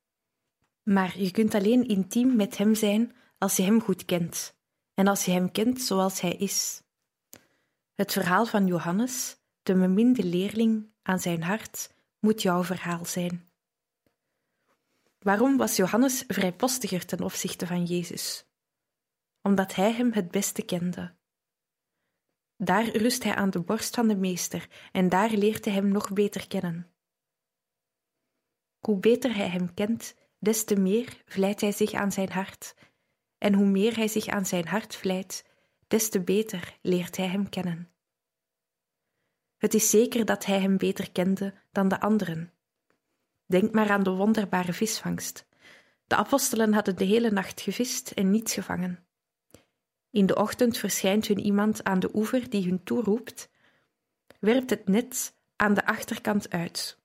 Maar 0.83 1.19
je 1.19 1.31
kunt 1.31 1.53
alleen 1.53 1.87
intiem 1.87 2.35
met 2.35 2.57
Hem 2.57 2.75
zijn 2.75 3.13
als 3.39 3.55
je 3.55 3.63
Hem 3.63 3.81
goed 3.81 4.05
kent 4.05 4.55
en 4.93 5.07
als 5.07 5.25
je 5.25 5.31
Hem 5.31 5.51
kent 5.51 5.81
zoals 5.81 6.21
Hij 6.21 6.35
is. 6.35 6.83
Het 7.93 8.11
verhaal 8.11 8.45
van 8.45 8.67
Johannes, 8.67 9.37
de 9.63 9.73
beminde 9.73 10.23
leerling 10.23 10.91
aan 11.01 11.19
zijn 11.19 11.43
hart, 11.43 11.93
moet 12.19 12.41
jouw 12.41 12.63
verhaal 12.63 13.05
zijn. 13.05 13.49
Waarom 15.19 15.57
was 15.57 15.75
Johannes 15.75 16.23
vrijpostiger 16.27 17.05
ten 17.05 17.21
opzichte 17.21 17.67
van 17.67 17.85
Jezus? 17.85 18.45
Omdat 19.41 19.75
hij 19.75 19.91
hem 19.93 20.11
het 20.13 20.31
beste 20.31 20.61
kende. 20.61 21.17
Daar 22.57 22.89
rust 22.97 23.23
hij 23.23 23.35
aan 23.35 23.49
de 23.49 23.59
borst 23.59 23.95
van 23.95 24.07
de 24.07 24.15
Meester 24.15 24.69
en 24.91 25.09
daar 25.09 25.29
leert 25.29 25.65
hij 25.65 25.73
hem 25.73 25.87
nog 25.87 26.13
beter 26.13 26.47
kennen. 26.47 26.91
Hoe 28.79 28.99
beter 28.99 29.35
hij 29.35 29.47
hem 29.47 29.73
kent, 29.73 30.15
des 30.37 30.63
te 30.63 30.75
meer 30.75 31.21
vlijt 31.25 31.61
hij 31.61 31.71
zich 31.71 31.93
aan 31.93 32.11
zijn 32.11 32.31
hart, 32.31 32.75
en 33.39 33.53
hoe 33.53 33.65
meer 33.65 33.95
hij 33.95 34.07
zich 34.07 34.27
aan 34.27 34.45
zijn 34.45 34.67
hart 34.67 34.95
vlijt, 34.95 35.45
des 35.87 36.09
te 36.09 36.21
beter 36.21 36.77
leert 36.81 37.17
hij 37.17 37.27
hem 37.27 37.49
kennen. 37.49 37.91
Het 39.57 39.73
is 39.73 39.89
zeker 39.89 40.25
dat 40.25 40.45
hij 40.45 40.59
hem 40.59 40.77
beter 40.77 41.11
kende 41.11 41.53
dan 41.71 41.87
de 41.87 41.99
anderen. 41.99 42.53
Denk 43.45 43.71
maar 43.71 43.89
aan 43.89 44.03
de 44.03 44.09
wonderbare 44.09 44.73
visvangst. 44.73 45.47
De 46.07 46.15
apostelen 46.15 46.73
hadden 46.73 46.95
de 46.95 47.03
hele 47.03 47.31
nacht 47.31 47.61
gevist 47.61 48.11
en 48.11 48.31
niets 48.31 48.53
gevangen. 48.53 49.07
In 50.11 50.25
de 50.25 50.35
ochtend 50.35 50.77
verschijnt 50.77 51.27
hun 51.27 51.39
iemand 51.39 51.83
aan 51.83 51.99
de 51.99 52.09
oever 52.13 52.49
die 52.49 52.67
hun 52.67 52.83
toeroept: 52.83 53.49
werpt 54.39 54.69
het 54.69 54.87
net 54.87 55.33
aan 55.55 55.73
de 55.73 55.85
achterkant 55.85 56.49
uit. 56.49 56.97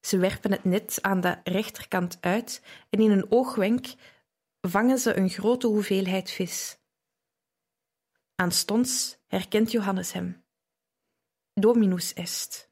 Ze 0.00 0.18
werpen 0.18 0.52
het 0.52 0.64
net 0.64 0.98
aan 1.00 1.20
de 1.20 1.38
rechterkant 1.44 2.18
uit 2.20 2.62
en 2.90 3.00
in 3.00 3.10
een 3.10 3.30
oogwenk 3.30 3.86
vangen 4.68 4.98
ze 4.98 5.16
een 5.16 5.30
grote 5.30 5.66
hoeveelheid 5.66 6.30
vis. 6.30 6.78
Aanstonds 8.34 9.18
herkent 9.26 9.70
Johannes 9.70 10.12
hem. 10.12 10.44
Dominus 11.52 12.12
est. 12.12 12.70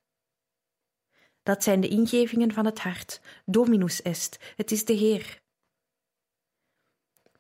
Dat 1.43 1.63
zijn 1.63 1.81
de 1.81 1.89
ingevingen 1.89 2.53
van 2.53 2.65
het 2.65 2.79
hart. 2.79 3.21
Dominus 3.45 4.03
est, 4.03 4.39
het 4.57 4.71
is 4.71 4.85
de 4.85 4.93
Heer. 4.93 5.43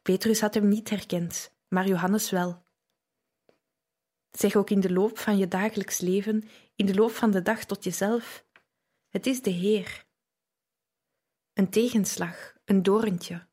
Petrus 0.02 0.40
had 0.40 0.54
hem 0.54 0.68
niet 0.68 0.90
herkend, 0.90 1.54
maar 1.68 1.86
Johannes 1.86 2.30
wel. 2.30 2.62
Zeg 4.30 4.56
ook 4.56 4.70
in 4.70 4.80
de 4.80 4.92
loop 4.92 5.18
van 5.18 5.36
je 5.36 5.48
dagelijks 5.48 6.00
leven, 6.00 6.48
in 6.74 6.86
de 6.86 6.94
loop 6.94 7.10
van 7.10 7.30
de 7.30 7.42
dag 7.42 7.64
tot 7.64 7.84
jezelf: 7.84 8.44
Het 9.08 9.26
is 9.26 9.42
de 9.42 9.50
Heer. 9.50 10.06
Een 11.52 11.70
tegenslag, 11.70 12.54
een 12.64 12.82
dorentje. 12.82 13.48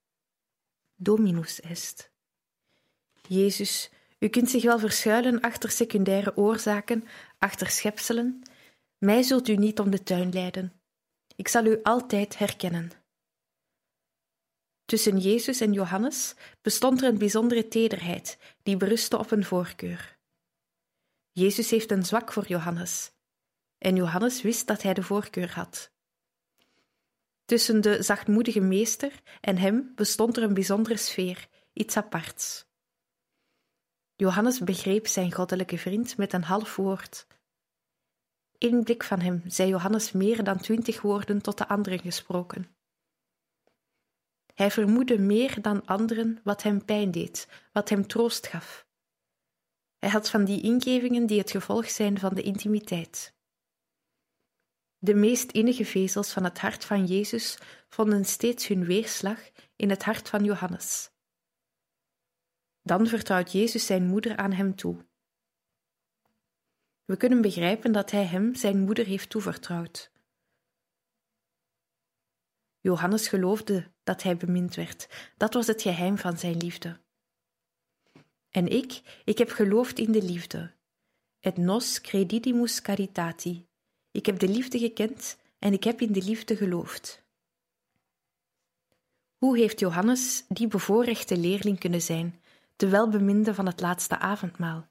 Dominus 1.04 1.60
est. 1.60 2.12
Jezus, 3.28 3.90
u 4.20 4.28
kunt 4.28 4.50
zich 4.50 4.64
wel 4.64 4.80
verschuilen 4.80 5.42
achter 5.42 5.72
secundaire 5.72 6.38
oorzaken, 6.38 7.04
achter 7.38 7.68
schepselen. 7.68 8.42
Mij 8.98 9.22
zult 9.22 9.48
u 9.48 9.56
niet 9.56 9.80
om 9.80 9.90
de 9.90 10.04
tuin 10.04 10.32
leiden. 10.32 10.82
Ik 11.36 11.48
zal 11.48 11.66
u 11.66 11.80
altijd 11.84 12.38
herkennen. 12.38 12.92
Tussen 14.86 15.18
Jezus 15.18 15.62
en 15.62 15.74
Johannes 15.74 16.36
bestond 16.62 17.02
er 17.02 17.08
een 17.08 17.18
bijzondere 17.18 17.68
tederheid 17.68 18.38
die 18.64 18.78
berustte 18.78 19.18
op 19.18 19.32
een 19.32 19.46
voorkeur. 19.46 20.18
Jezus 21.32 21.70
heeft 21.70 21.92
een 21.92 22.06
zwak 22.06 22.34
voor 22.34 22.48
Johannes, 22.48 23.12
en 23.78 23.96
Johannes 23.96 24.42
wist 24.42 24.68
dat 24.68 24.82
hij 24.82 24.94
de 24.94 25.04
voorkeur 25.04 25.54
had. 25.54 25.92
Tussen 27.52 27.82
de 27.82 28.04
zachtmoedige 28.04 28.60
meester 28.60 29.22
en 29.42 29.58
hem 29.58 29.92
bestond 29.96 30.38
er 30.38 30.44
een 30.44 30.54
bijzondere 30.54 30.98
sfeer, 30.98 31.48
iets 31.74 31.98
aparts. 31.98 32.66
Johannes 34.16 34.60
begreep 34.60 35.08
zijn 35.08 35.32
goddelijke 35.32 35.78
vriend 35.78 36.18
met 36.18 36.34
een 36.34 36.44
half 36.44 36.76
woord. 36.76 37.28
In 38.58 38.84
blik 38.84 39.04
van 39.04 39.20
hem 39.20 39.44
zei 39.46 39.70
Johannes 39.70 40.12
meer 40.12 40.44
dan 40.44 40.58
twintig 40.58 41.02
woorden 41.02 41.42
tot 41.42 41.58
de 41.58 41.68
anderen 41.68 42.00
gesproken. 42.00 42.76
Hij 44.54 44.72
vermoedde 44.72 45.20
meer 45.20 45.62
dan 45.62 45.86
anderen 45.86 46.40
wat 46.44 46.64
hem 46.64 46.86
pijn 46.86 47.12
deed, 47.12 47.48
wat 47.72 47.90
hem 47.90 48.08
troost 48.08 48.48
gaf. 48.48 48.88
Hij 49.98 50.10
had 50.10 50.30
van 50.30 50.46
die 50.46 50.62
ingevingen 50.62 51.26
die 51.26 51.40
het 51.40 51.52
gevolg 51.52 51.90
zijn 51.90 52.20
van 52.20 52.34
de 52.34 52.42
intimiteit. 52.42 53.34
De 55.04 55.14
meest 55.14 55.52
innige 55.52 55.86
vezels 55.86 56.32
van 56.32 56.44
het 56.44 56.60
hart 56.60 56.86
van 56.86 57.06
Jezus 57.06 57.58
vonden 57.90 58.26
steeds 58.26 58.68
hun 58.68 58.86
weerslag 58.86 59.40
in 59.76 59.90
het 59.90 60.04
hart 60.04 60.30
van 60.30 60.44
Johannes. 60.44 61.12
Dan 62.82 63.08
vertrouwt 63.08 63.52
Jezus 63.52 63.86
zijn 63.86 64.04
moeder 64.04 64.38
aan 64.38 64.52
hem 64.52 64.76
toe. 64.76 65.06
We 67.06 67.18
kunnen 67.18 67.42
begrijpen 67.42 67.92
dat 67.92 68.12
hij 68.12 68.26
hem 68.26 68.56
zijn 68.56 68.80
moeder 68.80 69.06
heeft 69.06 69.30
toevertrouwd. 69.30 70.12
Johannes 72.80 73.28
geloofde 73.28 73.92
dat 74.04 74.24
hij 74.24 74.38
bemind 74.38 74.76
werd. 74.76 75.32
Dat 75.38 75.54
was 75.54 75.68
het 75.68 75.82
geheim 75.82 76.18
van 76.18 76.38
zijn 76.38 76.58
liefde. 76.58 77.02
En 78.50 78.68
ik, 78.68 79.22
ik 79.26 79.38
heb 79.38 79.50
geloofd 79.50 80.00
in 80.00 80.12
de 80.12 80.24
liefde. 80.24 80.76
Et 81.40 81.58
nos 81.58 82.02
credidimus 82.02 82.82
caritati. 82.82 83.70
Ik 84.12 84.26
heb 84.26 84.40
de 84.40 84.48
liefde 84.48 84.80
gekend 84.80 85.38
en 85.60 85.74
ik 85.74 85.84
heb 85.84 86.02
in 86.02 86.12
de 86.12 86.24
liefde 86.24 86.56
geloofd. 86.56 87.24
Hoe 89.38 89.58
heeft 89.58 89.80
Johannes 89.80 90.46
die 90.48 90.68
bevoorrechte 90.68 91.38
leerling 91.38 91.80
kunnen 91.80 92.02
zijn, 92.02 92.42
de 92.76 92.90
welbeminde 92.90 93.54
van 93.54 93.66
het 93.66 93.82
laatste 93.82 94.20
avondmaal, 94.20 94.90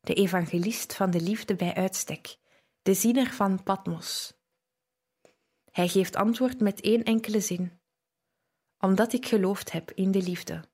de 0.00 0.14
evangelist 0.14 0.94
van 0.94 1.10
de 1.10 1.20
liefde 1.20 1.54
bij 1.54 1.74
uitstek, 1.74 2.36
de 2.82 2.94
ziener 2.94 3.26
van 3.26 3.62
Patmos? 3.62 4.38
Hij 5.70 5.88
geeft 5.88 6.16
antwoord 6.16 6.60
met 6.60 6.80
één 6.80 7.04
enkele 7.04 7.40
zin: 7.40 7.80
Omdat 8.78 9.12
ik 9.12 9.26
geloofd 9.26 9.72
heb 9.72 9.90
in 9.90 10.10
de 10.10 10.22
liefde. 10.22 10.64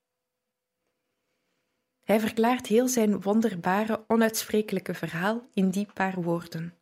Hij 2.03 2.19
verklaart 2.19 2.67
heel 2.67 2.87
zijn 2.87 3.21
wonderbare, 3.21 4.03
onuitsprekelijke 4.07 4.93
verhaal 4.93 5.49
in 5.53 5.69
die 5.69 5.87
paar 5.93 6.21
woorden. 6.21 6.77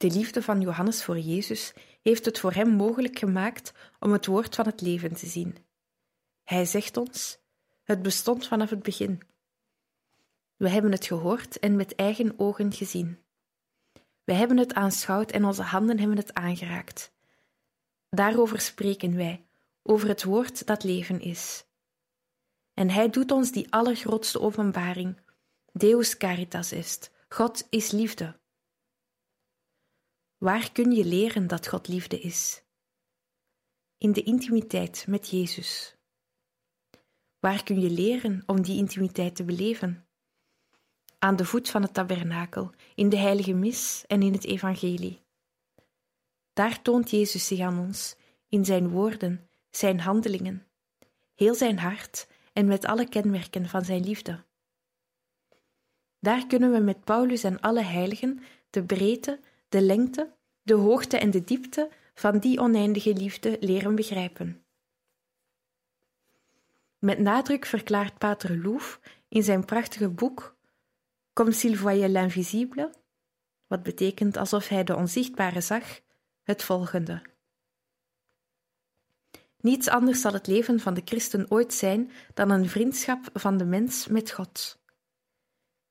De 0.00 0.10
liefde 0.10 0.42
van 0.42 0.60
Johannes 0.60 1.04
voor 1.04 1.18
Jezus 1.18 1.72
heeft 2.02 2.24
het 2.24 2.38
voor 2.38 2.52
hem 2.52 2.68
mogelijk 2.68 3.18
gemaakt 3.18 3.72
om 3.98 4.12
het 4.12 4.26
woord 4.26 4.54
van 4.54 4.66
het 4.66 4.80
leven 4.80 5.14
te 5.14 5.26
zien. 5.26 5.56
Hij 6.44 6.64
zegt 6.64 6.96
ons: 6.96 7.38
Het 7.82 8.02
bestond 8.02 8.46
vanaf 8.46 8.70
het 8.70 8.82
begin. 8.82 9.20
We 10.56 10.68
hebben 10.68 10.92
het 10.92 11.06
gehoord 11.06 11.58
en 11.58 11.76
met 11.76 11.94
eigen 11.94 12.38
ogen 12.38 12.72
gezien. 12.72 13.18
We 14.24 14.32
hebben 14.32 14.56
het 14.56 14.74
aanschouwd 14.74 15.30
en 15.30 15.44
onze 15.44 15.62
handen 15.62 15.98
hebben 15.98 16.16
het 16.16 16.34
aangeraakt. 16.34 17.12
Daarover 18.10 18.60
spreken 18.60 19.16
wij, 19.16 19.44
over 19.82 20.08
het 20.08 20.24
woord 20.24 20.66
dat 20.66 20.84
leven 20.84 21.20
is. 21.20 21.64
En 22.74 22.90
hij 22.90 23.10
doet 23.10 23.30
ons 23.30 23.52
die 23.52 23.72
allergrootste 23.72 24.40
openbaring. 24.40 25.20
Deus 25.72 26.16
caritas 26.16 26.72
est. 26.72 27.10
God 27.28 27.66
is 27.70 27.90
liefde. 27.90 28.39
Waar 30.40 30.72
kun 30.72 30.92
je 30.92 31.04
leren 31.04 31.46
dat 31.46 31.68
God 31.68 31.88
liefde 31.88 32.20
is? 32.20 32.62
In 33.98 34.12
de 34.12 34.22
intimiteit 34.22 35.04
met 35.08 35.28
Jezus. 35.28 35.96
Waar 37.38 37.62
kun 37.62 37.80
je 37.80 37.90
leren 37.90 38.42
om 38.46 38.62
die 38.62 38.76
intimiteit 38.76 39.36
te 39.36 39.44
beleven? 39.44 40.06
Aan 41.18 41.36
de 41.36 41.44
voet 41.44 41.70
van 41.70 41.82
het 41.82 41.94
tabernakel, 41.94 42.70
in 42.94 43.08
de 43.08 43.16
heilige 43.16 43.52
mis 43.52 44.04
en 44.06 44.22
in 44.22 44.32
het 44.32 44.44
evangelie. 44.44 45.22
Daar 46.52 46.82
toont 46.82 47.10
Jezus 47.10 47.46
zich 47.46 47.60
aan 47.60 47.78
ons, 47.78 48.16
in 48.48 48.64
zijn 48.64 48.88
woorden, 48.88 49.48
zijn 49.70 50.00
handelingen, 50.00 50.66
heel 51.34 51.54
zijn 51.54 51.78
hart 51.78 52.28
en 52.52 52.66
met 52.66 52.84
alle 52.84 53.08
kenmerken 53.08 53.68
van 53.68 53.84
zijn 53.84 54.04
liefde. 54.04 54.44
Daar 56.18 56.46
kunnen 56.46 56.72
we 56.72 56.78
met 56.78 57.04
Paulus 57.04 57.44
en 57.44 57.60
alle 57.60 57.82
heiligen 57.82 58.42
de 58.70 58.84
breedte, 58.84 59.40
de 59.70 59.82
lengte, 59.82 60.36
de 60.62 60.74
hoogte 60.74 61.18
en 61.18 61.30
de 61.30 61.44
diepte 61.44 61.90
van 62.14 62.38
die 62.38 62.60
oneindige 62.60 63.12
liefde 63.12 63.56
leren 63.60 63.94
begrijpen. 63.94 64.64
Met 66.98 67.18
nadruk 67.18 67.64
verklaart 67.64 68.18
Pater 68.18 68.58
Louf 68.58 69.00
in 69.28 69.42
zijn 69.42 69.64
prachtige 69.64 70.08
boek 70.08 70.58
Comme 71.32 71.52
s'il 71.52 71.76
voyait 71.76 72.10
l'invisible, 72.10 72.90
wat 73.66 73.82
betekent 73.82 74.36
alsof 74.36 74.68
hij 74.68 74.84
de 74.84 74.96
onzichtbare 74.96 75.60
zag, 75.60 76.00
het 76.42 76.62
volgende. 76.62 77.22
Niets 79.60 79.88
anders 79.88 80.20
zal 80.20 80.32
het 80.32 80.46
leven 80.46 80.80
van 80.80 80.94
de 80.94 81.02
christen 81.04 81.50
ooit 81.50 81.74
zijn 81.74 82.10
dan 82.34 82.50
een 82.50 82.68
vriendschap 82.68 83.30
van 83.32 83.56
de 83.56 83.64
mens 83.64 84.06
met 84.06 84.30
God. 84.30 84.79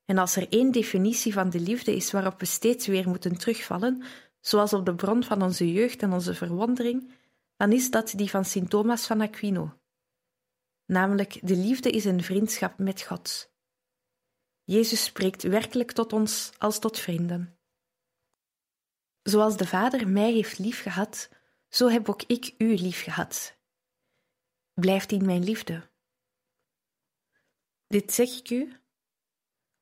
En 0.09 0.17
als 0.17 0.35
er 0.35 0.49
één 0.49 0.71
definitie 0.71 1.33
van 1.33 1.49
de 1.49 1.59
liefde 1.59 1.95
is 1.95 2.11
waarop 2.11 2.39
we 2.39 2.45
steeds 2.45 2.87
weer 2.87 3.07
moeten 3.07 3.37
terugvallen, 3.37 4.03
zoals 4.39 4.73
op 4.73 4.85
de 4.85 4.95
bron 4.95 5.23
van 5.23 5.41
onze 5.41 5.71
jeugd 5.71 6.01
en 6.01 6.13
onze 6.13 6.33
verwondering, 6.33 7.11
dan 7.57 7.71
is 7.71 7.91
dat 7.91 8.13
die 8.15 8.29
van 8.29 8.45
Sint 8.45 8.69
Thomas 8.69 9.05
van 9.05 9.21
Aquino. 9.21 9.79
Namelijk, 10.85 11.47
de 11.47 11.55
liefde 11.55 11.89
is 11.89 12.05
een 12.05 12.23
vriendschap 12.23 12.77
met 12.77 13.01
God. 13.01 13.51
Jezus 14.63 15.03
spreekt 15.03 15.43
werkelijk 15.43 15.91
tot 15.91 16.13
ons 16.13 16.51
als 16.57 16.79
tot 16.79 16.99
vrienden. 16.99 17.57
Zoals 19.21 19.57
de 19.57 19.67
Vader 19.67 20.07
mij 20.07 20.31
heeft 20.31 20.59
liefgehad, 20.59 21.29
zo 21.67 21.87
heb 21.87 22.09
ook 22.09 22.23
ik 22.23 22.53
u 22.57 22.75
liefgehad. 22.75 23.57
Blijft 24.73 25.11
in 25.11 25.25
mijn 25.25 25.43
liefde. 25.43 25.89
Dit 27.87 28.13
zeg 28.13 28.37
ik 28.37 28.49
u, 28.49 28.78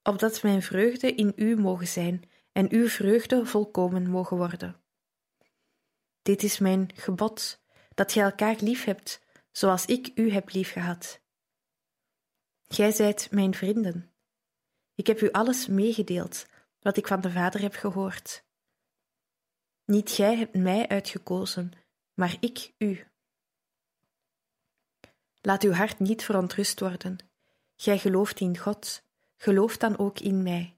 opdat 0.07 0.43
mijn 0.43 0.61
vreugde 0.61 1.13
in 1.13 1.33
u 1.35 1.55
mogen 1.55 1.87
zijn 1.87 2.29
en 2.51 2.71
uw 2.71 2.87
vreugde 2.87 3.45
volkomen 3.45 4.09
mogen 4.09 4.37
worden. 4.37 4.81
Dit 6.21 6.43
is 6.43 6.59
mijn 6.59 6.89
gebod, 6.95 7.61
dat 7.93 8.11
gij 8.11 8.23
elkaar 8.23 8.55
lief 8.59 8.83
hebt, 8.83 9.21
zoals 9.51 9.85
ik 9.85 10.11
u 10.15 10.31
heb 10.31 10.51
liefgehad. 10.51 11.21
Gij 12.67 12.91
zijt 12.91 13.31
mijn 13.31 13.53
vrienden. 13.53 14.11
Ik 14.95 15.07
heb 15.07 15.21
u 15.21 15.31
alles 15.31 15.67
meegedeeld, 15.67 16.45
wat 16.79 16.97
ik 16.97 17.07
van 17.07 17.21
de 17.21 17.31
Vader 17.31 17.61
heb 17.61 17.75
gehoord. 17.75 18.45
Niet 19.85 20.09
gij 20.09 20.35
hebt 20.35 20.55
mij 20.55 20.87
uitgekozen, 20.87 21.71
maar 22.13 22.37
ik 22.39 22.73
u. 22.77 23.07
Laat 25.41 25.63
uw 25.63 25.71
hart 25.71 25.99
niet 25.99 26.23
verontrust 26.23 26.79
worden. 26.79 27.17
Gij 27.75 27.97
gelooft 27.97 28.39
in 28.39 28.57
God, 28.57 29.06
geloof 29.37 29.77
dan 29.77 29.97
ook 29.97 30.19
in 30.19 30.43
mij. 30.43 30.77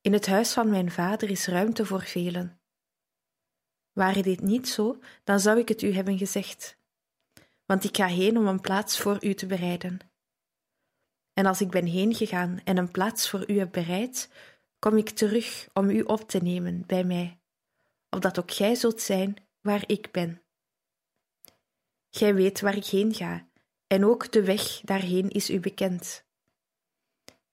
In 0.00 0.12
het 0.12 0.26
huis 0.26 0.52
van 0.52 0.70
mijn 0.70 0.90
vader 0.90 1.30
is 1.30 1.46
ruimte 1.46 1.86
voor 1.86 2.02
velen. 2.02 2.60
Ware 3.92 4.22
dit 4.22 4.40
niet 4.40 4.68
zo, 4.68 4.98
dan 5.24 5.40
zou 5.40 5.58
ik 5.58 5.68
het 5.68 5.82
u 5.82 5.92
hebben 5.92 6.18
gezegd. 6.18 6.78
Want 7.64 7.84
ik 7.84 7.96
ga 7.96 8.06
heen 8.06 8.36
om 8.36 8.46
een 8.46 8.60
plaats 8.60 9.00
voor 9.00 9.24
u 9.24 9.34
te 9.34 9.46
bereiden. 9.46 9.98
En 11.32 11.46
als 11.46 11.60
ik 11.60 11.70
ben 11.70 11.86
heen 11.86 12.14
gegaan 12.14 12.60
en 12.64 12.76
een 12.76 12.90
plaats 12.90 13.30
voor 13.30 13.50
u 13.50 13.58
heb 13.58 13.72
bereid, 13.72 14.30
kom 14.78 14.96
ik 14.96 15.08
terug 15.08 15.68
om 15.72 15.90
u 15.90 16.00
op 16.00 16.28
te 16.28 16.38
nemen 16.38 16.86
bij 16.86 17.04
mij, 17.04 17.40
opdat 18.10 18.38
ook 18.38 18.50
gij 18.50 18.74
zult 18.74 19.00
zijn 19.00 19.36
waar 19.60 19.84
ik 19.86 20.10
ben. 20.12 20.42
Gij 22.10 22.34
weet 22.34 22.60
waar 22.60 22.76
ik 22.76 22.86
heen 22.86 23.14
ga, 23.14 23.48
en 23.86 24.04
ook 24.04 24.32
de 24.32 24.44
weg 24.44 24.80
daarheen 24.80 25.30
is 25.30 25.50
u 25.50 25.60
bekend. 25.60 26.25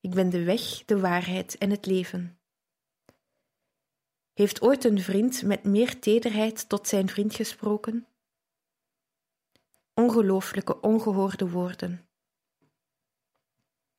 Ik 0.04 0.12
ben 0.12 0.30
de 0.30 0.44
weg, 0.44 0.86
de 0.86 1.00
waarheid 1.00 1.58
en 1.58 1.70
het 1.70 1.86
leven. 1.86 2.40
Heeft 4.34 4.62
ooit 4.62 4.84
een 4.84 5.02
vriend 5.02 5.44
met 5.44 5.64
meer 5.64 6.00
tederheid 6.00 6.70
tot 6.70 6.88
zijn 6.88 7.10
vriend 7.10 7.36
gesproken? 7.36 8.08
Ongelooflijke, 9.94 10.82
ongehoorde 10.82 11.50
woorden. 11.50 12.08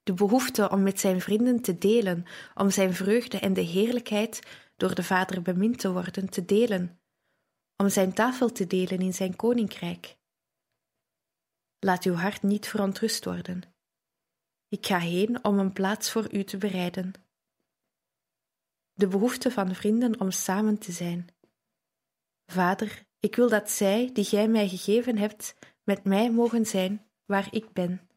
De 0.02 0.14
behoefte 0.14 0.70
om 0.70 0.82
met 0.82 1.00
zijn 1.00 1.20
vrienden 1.20 1.62
te 1.62 1.78
delen, 1.78 2.24
om 2.54 2.70
zijn 2.70 2.94
vreugde 2.94 3.38
en 3.38 3.52
de 3.52 3.60
heerlijkheid 3.60 4.40
door 4.76 4.94
de 4.94 5.02
Vader 5.02 5.42
bemind 5.42 5.78
te 5.78 5.92
worden, 5.92 6.30
te 6.30 6.44
delen, 6.44 7.00
om 7.76 7.88
zijn 7.88 8.12
tafel 8.12 8.52
te 8.52 8.66
delen 8.66 9.00
in 9.00 9.14
zijn 9.14 9.36
koninkrijk. 9.36 10.16
Laat 11.78 12.04
uw 12.04 12.14
hart 12.14 12.42
niet 12.42 12.68
verontrust 12.68 13.24
worden. 13.24 13.73
Ik 14.74 14.86
ga 14.86 14.98
heen 14.98 15.44
om 15.44 15.58
een 15.58 15.72
plaats 15.72 16.10
voor 16.10 16.32
u 16.32 16.44
te 16.44 16.56
bereiden. 16.56 17.12
De 18.92 19.08
behoefte 19.08 19.50
van 19.50 19.74
vrienden 19.74 20.20
om 20.20 20.30
samen 20.30 20.78
te 20.78 20.92
zijn. 20.92 21.26
Vader, 22.46 23.04
ik 23.20 23.36
wil 23.36 23.48
dat 23.48 23.70
zij, 23.70 24.10
die 24.12 24.24
gij 24.24 24.48
mij 24.48 24.68
gegeven 24.68 25.18
hebt, 25.18 25.54
met 25.84 26.04
mij 26.04 26.30
mogen 26.30 26.66
zijn 26.66 27.06
waar 27.24 27.48
ik 27.50 27.72
ben. 27.72 28.08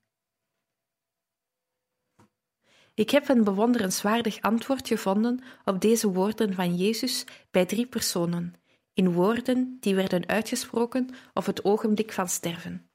Ik 2.93 3.09
heb 3.09 3.29
een 3.29 3.43
bewonderenswaardig 3.43 4.41
antwoord 4.41 4.87
gevonden 4.87 5.43
op 5.65 5.81
deze 5.81 6.11
woorden 6.11 6.53
van 6.53 6.75
Jezus 6.75 7.23
bij 7.51 7.65
drie 7.65 7.87
personen, 7.87 8.53
in 8.93 9.13
woorden 9.13 9.77
die 9.79 9.95
werden 9.95 10.27
uitgesproken 10.27 11.09
op 11.33 11.45
het 11.45 11.63
ogenblik 11.63 12.11
van 12.11 12.29
sterven. 12.29 12.89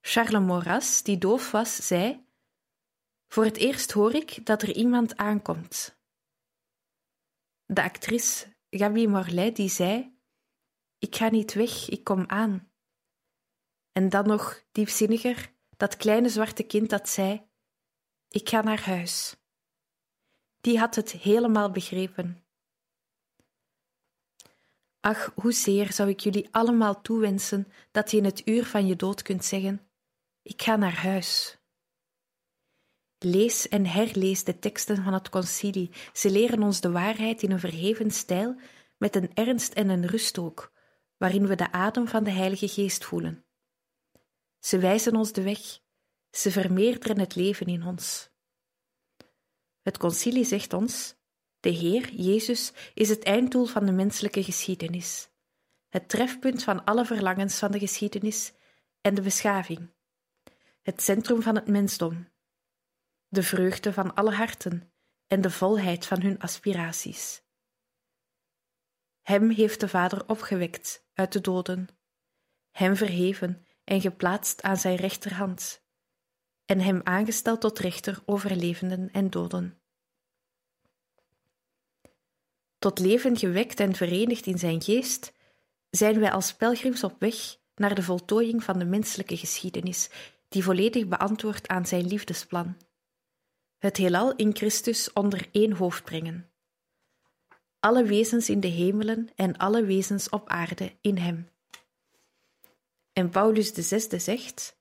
Charles 0.00 0.46
Maurras, 0.46 1.02
die 1.02 1.18
doof 1.18 1.50
was, 1.50 1.86
zei: 1.86 2.28
Voor 3.32 3.44
het 3.44 3.56
eerst 3.56 3.92
hoor 3.92 4.14
ik 4.14 4.46
dat 4.46 4.62
er 4.62 4.74
iemand 4.74 5.16
aankomt. 5.16 5.98
De 7.64 7.82
actrice 7.82 8.56
Gabi 8.70 9.08
Morlet, 9.08 9.56
die 9.56 9.68
zei: 9.68 10.18
Ik 10.98 11.16
ga 11.16 11.28
niet 11.28 11.54
weg, 11.54 11.88
ik 11.88 12.04
kom 12.04 12.24
aan. 12.26 12.72
En 13.92 14.08
dan 14.08 14.26
nog 14.26 14.64
diepzinniger, 14.72 15.52
dat 15.76 15.96
kleine 15.96 16.28
zwarte 16.28 16.62
kind 16.62 16.90
dat 16.90 17.08
zei: 17.08 17.46
Ik 18.28 18.48
ga 18.48 18.60
naar 18.60 18.82
huis. 18.82 19.36
Die 20.60 20.78
had 20.78 20.94
het 20.94 21.10
helemaal 21.10 21.70
begrepen. 21.70 22.44
Ach, 25.00 25.32
hoezeer 25.34 25.92
zou 25.92 26.08
ik 26.08 26.20
jullie 26.20 26.48
allemaal 26.50 27.00
toewensen 27.00 27.72
dat 27.90 28.10
je 28.10 28.16
in 28.16 28.24
het 28.24 28.48
uur 28.48 28.66
van 28.66 28.86
je 28.86 28.96
dood 28.96 29.22
kunt 29.22 29.44
zeggen: 29.44 29.90
ik 30.42 30.62
ga 30.62 30.76
naar 30.76 30.96
huis. 30.96 31.59
Lees 33.24 33.68
en 33.68 33.86
herlees 33.86 34.44
de 34.44 34.58
teksten 34.58 35.04
van 35.04 35.12
het 35.12 35.28
concilie. 35.28 35.90
Ze 36.12 36.30
leren 36.30 36.62
ons 36.62 36.80
de 36.80 36.90
waarheid 36.90 37.42
in 37.42 37.50
een 37.50 37.60
verheven 37.60 38.10
stijl, 38.10 38.60
met 38.96 39.16
een 39.16 39.34
ernst 39.34 39.72
en 39.72 39.88
een 39.88 40.06
rust 40.06 40.38
ook, 40.38 40.72
waarin 41.16 41.46
we 41.46 41.54
de 41.54 41.72
adem 41.72 42.08
van 42.08 42.24
de 42.24 42.30
Heilige 42.30 42.68
Geest 42.68 43.04
voelen. 43.04 43.44
Ze 44.58 44.78
wijzen 44.78 45.16
ons 45.16 45.32
de 45.32 45.42
weg, 45.42 45.60
ze 46.30 46.50
vermeerderen 46.50 47.18
het 47.18 47.34
leven 47.34 47.66
in 47.66 47.86
ons. 47.86 48.30
Het 49.82 49.98
concilie 49.98 50.44
zegt 50.44 50.72
ons: 50.72 51.14
de 51.60 51.70
Heer, 51.70 52.14
Jezus, 52.14 52.72
is 52.94 53.08
het 53.08 53.22
einddoel 53.22 53.66
van 53.66 53.86
de 53.86 53.92
menselijke 53.92 54.42
geschiedenis, 54.42 55.28
het 55.88 56.08
trefpunt 56.08 56.62
van 56.62 56.84
alle 56.84 57.04
verlangens 57.04 57.58
van 57.58 57.70
de 57.70 57.78
geschiedenis 57.78 58.52
en 59.00 59.14
de 59.14 59.22
beschaving 59.22 59.90
het 60.82 61.02
centrum 61.02 61.42
van 61.42 61.54
het 61.54 61.68
mensdom, 61.68 62.28
de 63.30 63.42
vreugde 63.42 63.92
van 63.92 64.14
alle 64.14 64.32
harten 64.32 64.92
en 65.26 65.40
de 65.40 65.50
volheid 65.50 66.06
van 66.06 66.20
hun 66.20 66.38
aspiraties. 66.38 67.42
Hem 69.22 69.50
heeft 69.50 69.80
de 69.80 69.88
Vader 69.88 70.28
opgewekt 70.28 71.06
uit 71.14 71.32
de 71.32 71.40
doden, 71.40 71.88
hem 72.70 72.96
verheven 72.96 73.66
en 73.84 74.00
geplaatst 74.00 74.62
aan 74.62 74.76
zijn 74.76 74.96
rechterhand, 74.96 75.84
en 76.64 76.80
hem 76.80 77.00
aangesteld 77.04 77.60
tot 77.60 77.78
rechter 77.78 78.22
over 78.24 78.56
levenden 78.56 79.10
en 79.10 79.30
doden. 79.30 79.80
Tot 82.78 82.98
leven 82.98 83.36
gewekt 83.36 83.80
en 83.80 83.94
verenigd 83.94 84.46
in 84.46 84.58
zijn 84.58 84.82
geest, 84.82 85.32
zijn 85.90 86.20
wij 86.20 86.32
als 86.32 86.54
pelgrims 86.54 87.04
op 87.04 87.20
weg 87.20 87.56
naar 87.74 87.94
de 87.94 88.02
voltooiing 88.02 88.64
van 88.64 88.78
de 88.78 88.84
menselijke 88.84 89.36
geschiedenis 89.36 90.10
die 90.48 90.64
volledig 90.64 91.06
beantwoordt 91.06 91.68
aan 91.68 91.86
zijn 91.86 92.06
liefdesplan. 92.06 92.76
Het 93.80 93.96
heelal 93.96 94.36
in 94.36 94.56
Christus 94.56 95.12
onder 95.12 95.48
één 95.52 95.72
hoofd 95.72 96.04
brengen. 96.04 96.50
Alle 97.78 98.04
wezens 98.04 98.48
in 98.48 98.60
de 98.60 98.68
hemelen 98.68 99.28
en 99.34 99.56
alle 99.56 99.84
wezens 99.84 100.28
op 100.28 100.48
aarde 100.48 100.96
in 101.00 101.16
hem. 101.16 101.48
En 103.12 103.30
Paulus 103.30 103.72
zesde 103.74 104.18
zegt: 104.18 104.78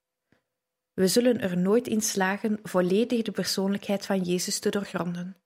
We 0.93 1.07
zullen 1.07 1.39
er 1.39 1.57
nooit 1.57 1.87
in 1.87 2.01
slagen 2.01 2.59
volledig 2.63 3.21
de 3.21 3.31
persoonlijkheid 3.31 4.05
van 4.05 4.21
Jezus 4.21 4.59
te 4.59 4.69
doorgronden. 4.69 5.37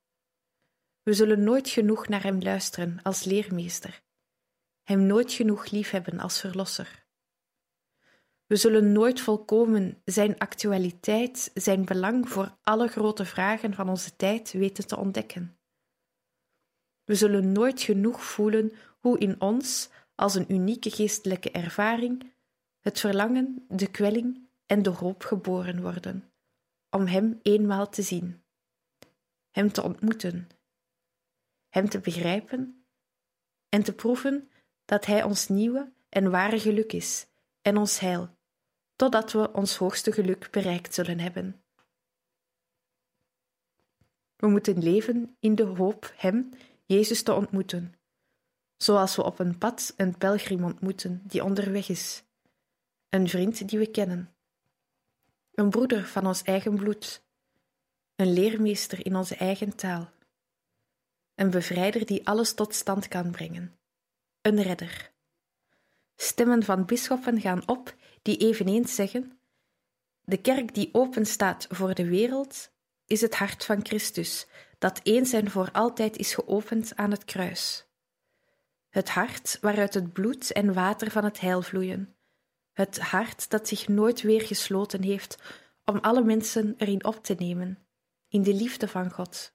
We 1.04 1.14
zullen 1.14 1.44
nooit 1.44 1.70
genoeg 1.70 2.08
naar 2.08 2.24
hem 2.24 2.42
luisteren 2.42 3.00
als 3.04 3.24
leermeester, 3.24 4.02
hem 4.84 5.06
nooit 5.06 5.32
genoeg 5.32 5.70
liefhebben 5.70 6.20
als 6.20 6.40
verlosser. 6.40 7.03
We 8.54 8.60
zullen 8.60 8.92
nooit 8.92 9.22
volkomen 9.22 10.02
zijn 10.06 10.38
actualiteit, 10.38 11.52
zijn 11.54 11.86
belang 11.86 12.30
voor 12.30 12.58
alle 12.62 12.88
grote 12.88 13.26
vragen 13.26 13.74
van 13.74 13.90
onze 13.90 14.16
tijd 14.16 14.52
weten 14.52 14.88
te 14.88 14.98
ontdekken. 14.98 15.58
We 17.04 17.16
zullen 17.16 17.52
nooit 17.52 17.82
genoeg 17.82 18.24
voelen 18.24 18.72
hoe 19.00 19.20
in 19.20 19.42
ons, 19.42 19.90
als 20.16 20.36
een 20.36 20.54
unieke 20.54 20.90
geestelijke 20.90 21.52
ervaring, 21.52 22.34
het 22.80 23.00
verlangen, 23.00 23.66
de 23.70 23.92
kwelling 23.92 24.48
en 24.66 24.82
de 24.82 24.90
hoop 24.90 25.24
geboren 25.24 25.82
worden, 25.82 26.32
om 26.90 27.06
Hem 27.06 27.40
eenmaal 27.42 27.90
te 27.90 28.02
zien, 28.02 28.44
Hem 29.52 29.72
te 29.72 29.84
ontmoeten. 29.84 30.48
Hem 31.70 31.90
te 31.90 32.00
begrijpen 32.00 32.86
en 33.70 33.84
te 33.84 33.94
proeven 33.94 34.50
dat 34.86 35.06
Hij 35.06 35.24
ons 35.24 35.48
nieuwe 35.48 35.92
en 36.10 36.32
ware 36.32 36.60
geluk 36.60 36.94
is 36.94 37.28
en 37.62 37.78
ons 37.78 38.00
heil, 38.00 38.30
totdat 39.04 39.32
we 39.32 39.54
ons 39.54 39.76
hoogste 39.76 40.12
geluk 40.12 40.52
bereikt 40.52 40.94
zullen 40.94 41.20
hebben. 41.20 41.64
We 44.36 44.48
moeten 44.48 44.84
leven 44.84 45.36
in 45.40 45.56
de 45.56 45.64
hoop 45.64 46.14
Hem, 46.16 46.50
Jezus, 46.86 47.24
te 47.24 47.34
ontmoeten, 47.34 47.94
zoals 48.78 49.16
we 49.16 49.24
op 49.24 49.40
een 49.40 49.58
pad 49.58 49.94
een 49.98 50.18
pelgrim 50.18 50.64
ontmoeten 50.64 51.22
die 51.24 51.44
onderweg 51.44 51.90
is, 51.90 52.24
een 53.10 53.30
vriend 53.30 53.68
die 53.70 53.80
we 53.80 53.92
kennen, 53.92 54.36
een 55.54 55.70
broeder 55.70 56.06
van 56.06 56.28
ons 56.28 56.42
eigen 56.42 56.76
bloed, 56.76 57.24
een 58.16 58.34
leermeester 58.34 59.06
in 59.06 59.16
onze 59.16 59.36
eigen 59.36 59.76
taal, 59.76 60.12
een 61.36 61.50
bevrijder 61.50 62.06
die 62.06 62.28
alles 62.28 62.54
tot 62.54 62.74
stand 62.74 63.08
kan 63.08 63.32
brengen, 63.32 63.80
een 64.42 64.62
redder. 64.62 65.12
Stemmen 66.16 66.64
van 66.64 66.86
bisschoppen 66.86 67.42
gaan 67.42 67.68
op 67.68 67.96
die 68.24 68.38
eveneens 68.38 68.96
zeggen: 68.96 69.40
De 70.24 70.38
kerk 70.38 70.74
die 70.74 70.90
open 70.92 71.26
staat 71.26 71.68
voor 71.70 71.94
de 71.94 72.08
wereld 72.08 72.72
is 73.06 73.22
het 73.22 73.36
hart 73.36 73.66
van 73.66 73.86
Christus, 73.86 74.48
dat 74.78 75.00
eens 75.04 75.34
en 75.34 75.52
voor 75.52 75.72
altijd 75.72 76.18
is 76.18 76.34
geopend 76.34 76.96
aan 76.96 77.12
het 77.12 77.26
kruis. 77.26 77.88
Het 78.90 79.10
hart 79.10 79.58
waaruit 79.62 79.94
het 79.94 80.14
bloed 80.14 80.52
en 80.52 80.74
water 80.74 81.12
van 81.12 81.24
het 81.24 81.40
heil 81.40 81.62
vloeien. 81.62 82.16
Het 82.72 83.00
hart 83.00 83.50
dat 83.50 83.68
zich 83.68 83.88
nooit 83.88 84.22
weer 84.22 84.42
gesloten 84.42 85.04
heeft 85.04 85.38
om 85.86 85.98
alle 85.98 86.24
mensen 86.24 86.74
erin 86.78 87.06
op 87.06 87.24
te 87.24 87.34
nemen, 87.34 87.88
in 88.28 88.44
de 88.44 88.54
liefde 88.54 88.88
van 88.88 89.12
God. 89.12 89.54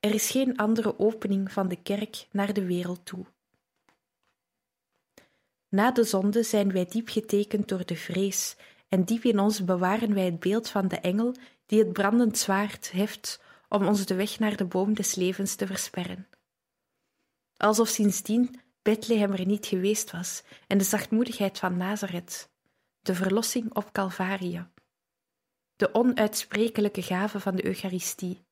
Er 0.00 0.14
is 0.14 0.30
geen 0.30 0.56
andere 0.56 0.98
opening 0.98 1.52
van 1.52 1.68
de 1.68 1.82
kerk 1.82 2.26
naar 2.30 2.52
de 2.52 2.66
wereld 2.66 3.06
toe. 3.06 3.26
Na 5.70 5.90
de 5.90 6.04
zonde 6.04 6.42
zijn 6.42 6.72
wij 6.72 6.86
diep 6.86 7.08
getekend 7.08 7.68
door 7.68 7.86
de 7.86 7.96
vrees, 7.96 8.56
en 8.88 9.04
diep 9.04 9.24
in 9.24 9.38
ons 9.38 9.64
bewaren 9.64 10.14
wij 10.14 10.24
het 10.24 10.40
beeld 10.40 10.68
van 10.68 10.88
de 10.88 10.96
engel 10.96 11.34
die 11.66 11.78
het 11.78 11.92
brandend 11.92 12.38
zwaard 12.38 12.92
heft 12.92 13.42
om 13.68 13.86
ons 13.86 14.06
de 14.06 14.14
weg 14.14 14.38
naar 14.38 14.56
de 14.56 14.64
boom 14.64 14.94
des 14.94 15.14
levens 15.14 15.54
te 15.54 15.66
versperren. 15.66 16.28
Alsof 17.56 17.88
sindsdien 17.88 18.60
Bethlehem 18.82 19.32
er 19.32 19.46
niet 19.46 19.66
geweest 19.66 20.10
was 20.10 20.42
en 20.66 20.78
de 20.78 20.84
zachtmoedigheid 20.84 21.58
van 21.58 21.76
Nazareth, 21.76 22.50
de 23.00 23.14
verlossing 23.14 23.74
op 23.74 23.92
Calvarië, 23.92 24.68
de 25.76 25.94
onuitsprekelijke 25.94 27.02
gave 27.02 27.40
van 27.40 27.56
de 27.56 27.66
Eucharistie, 27.66 28.44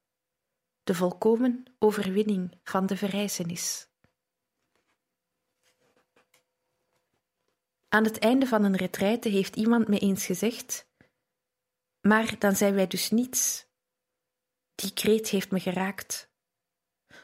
de 0.82 0.94
volkomen 0.94 1.64
overwinning 1.78 2.58
van 2.64 2.86
de 2.86 2.96
verrijzenis. 2.96 3.88
Aan 7.88 8.04
het 8.04 8.18
einde 8.18 8.46
van 8.46 8.64
een 8.64 8.76
retraite 8.76 9.28
heeft 9.28 9.56
iemand 9.56 9.88
me 9.88 9.98
eens 9.98 10.26
gezegd: 10.26 10.88
Maar 12.00 12.38
dan 12.38 12.56
zijn 12.56 12.74
wij 12.74 12.86
dus 12.86 13.10
niets. 13.10 13.66
Die 14.74 14.92
kreet 14.92 15.28
heeft 15.28 15.50
me 15.50 15.60
geraakt. 15.60 16.30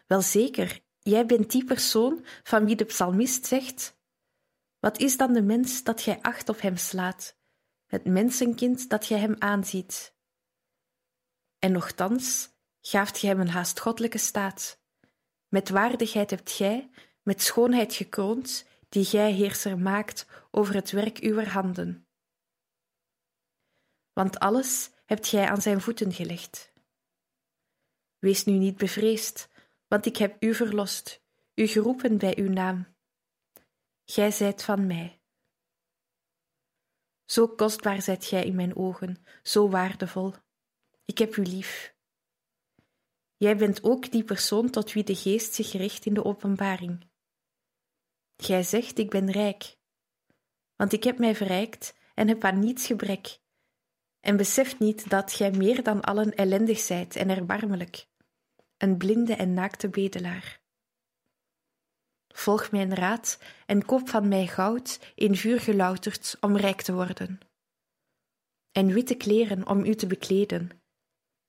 Wel 0.07 0.21
zeker, 0.21 0.81
jij 0.99 1.27
bent 1.27 1.51
die 1.51 1.65
persoon 1.65 2.25
van 2.43 2.65
wie 2.65 2.77
de 2.77 2.85
psalmist 2.85 3.47
zegt: 3.47 3.99
Wat 4.79 4.99
is 4.99 5.17
dan 5.17 5.33
de 5.33 5.43
mens 5.43 5.83
dat 5.83 6.01
gij 6.01 6.21
acht 6.21 6.49
op 6.49 6.61
hem 6.61 6.77
slaat, 6.77 7.39
het 7.87 8.05
mensenkind 8.05 8.89
dat 8.89 9.07
gij 9.07 9.19
hem 9.19 9.37
aanziet? 9.39 10.15
En 11.59 11.73
nochtans 11.73 12.51
gaaft 12.81 13.19
gij 13.19 13.29
hem 13.29 13.41
een 13.41 13.49
haast 13.49 13.81
goddelijke 13.81 14.19
staat. 14.19 14.83
Met 15.49 15.69
waardigheid 15.69 16.31
hebt 16.31 16.51
gij, 16.51 16.91
met 17.23 17.43
schoonheid 17.43 17.95
gekroond, 17.95 18.67
die 18.95 19.05
gij 19.05 19.33
heerser 19.33 19.79
maakt 19.79 20.27
over 20.51 20.75
het 20.75 20.91
werk 20.91 21.23
uwer 21.23 21.49
handen. 21.49 22.07
Want 24.13 24.39
alles 24.39 24.91
hebt 25.05 25.27
gij 25.27 25.49
aan 25.49 25.63
zijn 25.63 25.81
voeten 25.81 26.13
gelegd. 26.13 26.73
Wees 28.19 28.45
nu 28.45 28.53
niet 28.53 28.77
bevreesd, 28.77 29.49
want 29.89 30.07
ik 30.07 30.17
heb 30.17 30.43
u 30.43 30.55
verlost, 30.55 31.23
u 31.55 31.67
geroepen 31.67 32.19
bij 32.19 32.39
uw 32.39 32.49
naam. 32.49 32.97
Gij 34.05 34.31
zijt 34.31 34.63
van 34.63 34.87
mij. 34.87 35.21
Zo 37.25 37.49
kostbaar 37.49 38.03
zijt 38.03 38.25
gij 38.25 38.45
in 38.45 38.55
mijn 38.55 38.77
ogen, 38.77 39.25
zo 39.43 39.69
waardevol. 39.69 40.35
Ik 41.05 41.19
heb 41.19 41.37
u 41.37 41.43
lief. 41.43 41.97
Jij 43.37 43.57
bent 43.57 43.83
ook 43.83 44.11
die 44.11 44.25
persoon 44.25 44.71
tot 44.71 44.93
wie 44.93 45.05
de 45.05 45.17
geest 45.17 45.55
zich 45.55 45.73
richt 45.73 46.07
in 46.07 46.15
de 46.15 46.25
openbaring. 46.25 47.13
Gij 48.37 48.63
zegt: 48.63 48.99
Ik 48.99 49.11
ben 49.11 49.31
rijk, 49.31 49.77
want 50.77 50.93
ik 50.93 51.05
heb 51.05 51.19
mij 51.19 51.35
verrijkt 51.35 51.95
en 52.15 52.29
heb 52.29 52.45
aan 52.45 52.59
niets 52.59 52.87
gebrek, 52.87 53.39
en 54.21 54.37
beseft 54.37 54.79
niet 54.79 55.11
dat 55.11 55.33
gij 55.33 55.51
meer 55.51 55.83
dan 55.83 56.01
allen 56.01 56.35
ellendig 56.35 56.79
zijt 56.79 57.17
en 57.17 57.31
erbarmelijk, 57.31 58.07
een 58.77 58.97
blinde 58.97 59.35
en 59.35 59.53
naakte 59.53 59.89
bedelaar. 59.89 60.63
Volg 62.29 62.71
mijn 62.71 62.95
raad 62.95 63.39
en 63.67 63.85
koop 63.85 64.09
van 64.09 64.29
mij 64.29 64.47
goud 64.47 65.13
in 65.15 65.37
vuur 65.37 65.61
gelouterd 65.61 66.37
om 66.41 66.57
rijk 66.57 66.83
te 66.83 66.93
worden, 66.93 67.39
en 68.73 68.93
witte 68.93 69.15
kleren 69.15 69.67
om 69.67 69.85
u 69.85 69.95
te 69.95 70.07
bekleden, 70.07 70.83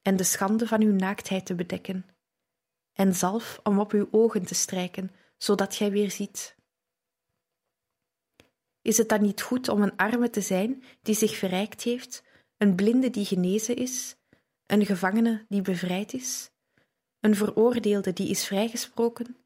en 0.01 0.15
de 0.15 0.23
schande 0.23 0.67
van 0.67 0.81
uw 0.81 0.93
naaktheid 0.93 1.45
te 1.45 1.55
bedekken, 1.55 2.05
en 2.93 3.15
zalf 3.15 3.59
om 3.63 3.79
op 3.79 3.91
uw 3.91 4.07
ogen 4.11 4.45
te 4.45 4.55
strijken, 4.55 5.11
zodat 5.37 5.75
gij 5.75 5.91
weer 5.91 6.11
ziet. 6.11 6.55
Is 8.85 8.97
het 8.97 9.09
dan 9.09 9.21
niet 9.21 9.41
goed 9.41 9.69
om 9.69 9.81
een 9.81 9.95
arme 9.95 10.29
te 10.29 10.41
zijn 10.41 10.83
die 11.01 11.15
zich 11.15 11.37
verrijkt 11.37 11.81
heeft, 11.81 12.23
een 12.57 12.75
blinde 12.75 13.09
die 13.09 13.25
genezen 13.25 13.75
is, 13.75 14.15
een 14.65 14.85
gevangene 14.85 15.45
die 15.49 15.61
bevrijd 15.61 16.13
is, 16.13 16.49
een 17.19 17.35
veroordeelde 17.35 18.13
die 18.13 18.29
is 18.29 18.45
vrijgesproken, 18.45 19.37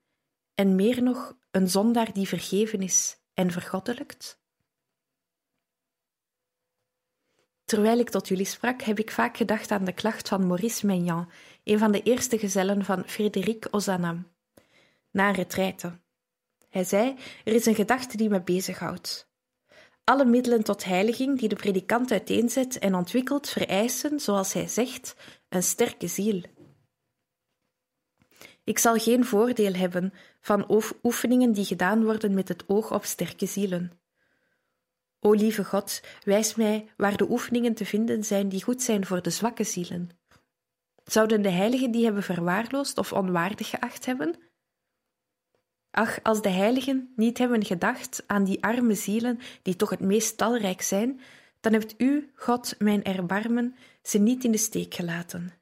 en 0.56 0.76
meer 0.76 1.04
nog 1.04 1.38
een 1.52 1.70
zondaar 1.70 2.14
die 2.14 2.28
vergeven 2.28 2.82
is 2.82 3.18
en 3.34 3.52
vergoddelijkt? 3.52 4.40
Terwijl 7.66 8.00
ik 8.00 8.10
tot 8.10 8.28
jullie 8.28 8.46
sprak, 8.46 8.82
heb 8.82 9.00
ik 9.00 9.12
vaak 9.12 9.38
gedacht 9.38 9.72
aan 9.72 9.86
de 9.86 9.94
klacht 9.94 10.28
van 10.28 10.48
Maurice 10.48 10.86
Maignan, 10.86 11.32
een 11.64 11.80
van 11.80 11.92
de 11.92 12.02
eerste 12.02 12.40
gezellen 12.40 12.86
van 12.86 13.04
Frédéric 13.08 13.68
Ozanam, 13.72 14.28
na 15.12 15.28
een 15.28 15.36
retraite. 15.36 16.00
Hij 16.70 16.84
zei: 16.84 17.16
Er 17.44 17.54
is 17.54 17.66
een 17.66 17.76
gedachte 17.76 18.18
die 18.18 18.30
me 18.30 18.42
bezighoudt. 18.42 19.29
Alle 20.10 20.26
middelen 20.26 20.64
tot 20.64 20.84
heiliging 20.84 21.40
die 21.40 21.50
de 21.50 21.56
predikant 21.56 22.12
uiteenzet 22.12 22.80
en 22.80 22.96
ontwikkelt, 22.96 23.50
vereisen, 23.50 24.20
zoals 24.20 24.54
hij 24.54 24.68
zegt, 24.68 25.16
een 25.50 25.64
sterke 25.64 26.08
ziel. 26.08 26.42
Ik 28.64 28.80
zal 28.80 28.98
geen 28.98 29.26
voordeel 29.26 29.74
hebben 29.74 30.14
van 30.42 30.92
oefeningen 31.04 31.52
die 31.52 31.66
gedaan 31.66 32.04
worden 32.04 32.34
met 32.34 32.48
het 32.48 32.64
oog 32.68 32.94
op 32.94 33.06
sterke 33.06 33.46
zielen. 33.46 33.92
O 35.20 35.32
lieve 35.32 35.64
God, 35.64 36.02
wijs 36.24 36.56
mij 36.56 36.90
waar 36.98 37.18
de 37.18 37.30
oefeningen 37.30 37.74
te 37.74 37.86
vinden 37.86 38.24
zijn 38.24 38.50
die 38.50 38.64
goed 38.64 38.82
zijn 38.82 39.06
voor 39.06 39.22
de 39.22 39.30
zwakke 39.30 39.64
zielen. 39.64 40.10
Zouden 41.04 41.42
de 41.42 41.52
heiligen 41.52 41.92
die 41.92 42.04
hebben 42.04 42.24
verwaarloosd 42.24 42.98
of 42.98 43.14
onwaardig 43.14 43.70
geacht 43.70 44.06
hebben? 44.06 44.49
Ach, 45.92 46.24
als 46.24 46.42
de 46.42 46.50
heiligen 46.50 47.14
niet 47.16 47.38
hebben 47.38 47.66
gedacht 47.66 48.24
aan 48.28 48.44
die 48.44 48.64
arme 48.64 48.96
zielen 48.96 49.40
die 49.62 49.76
toch 49.76 49.90
het 49.90 50.00
meest 50.00 50.38
talrijk 50.38 50.82
zijn, 50.82 51.22
dan 51.60 51.74
hebt 51.74 51.94
u, 51.98 52.32
God, 52.36 52.76
mijn 52.80 53.04
erbarmen, 53.04 53.76
ze 54.02 54.18
niet 54.18 54.44
in 54.44 54.52
de 54.52 54.58
steek 54.58 54.94
gelaten. 54.94 55.54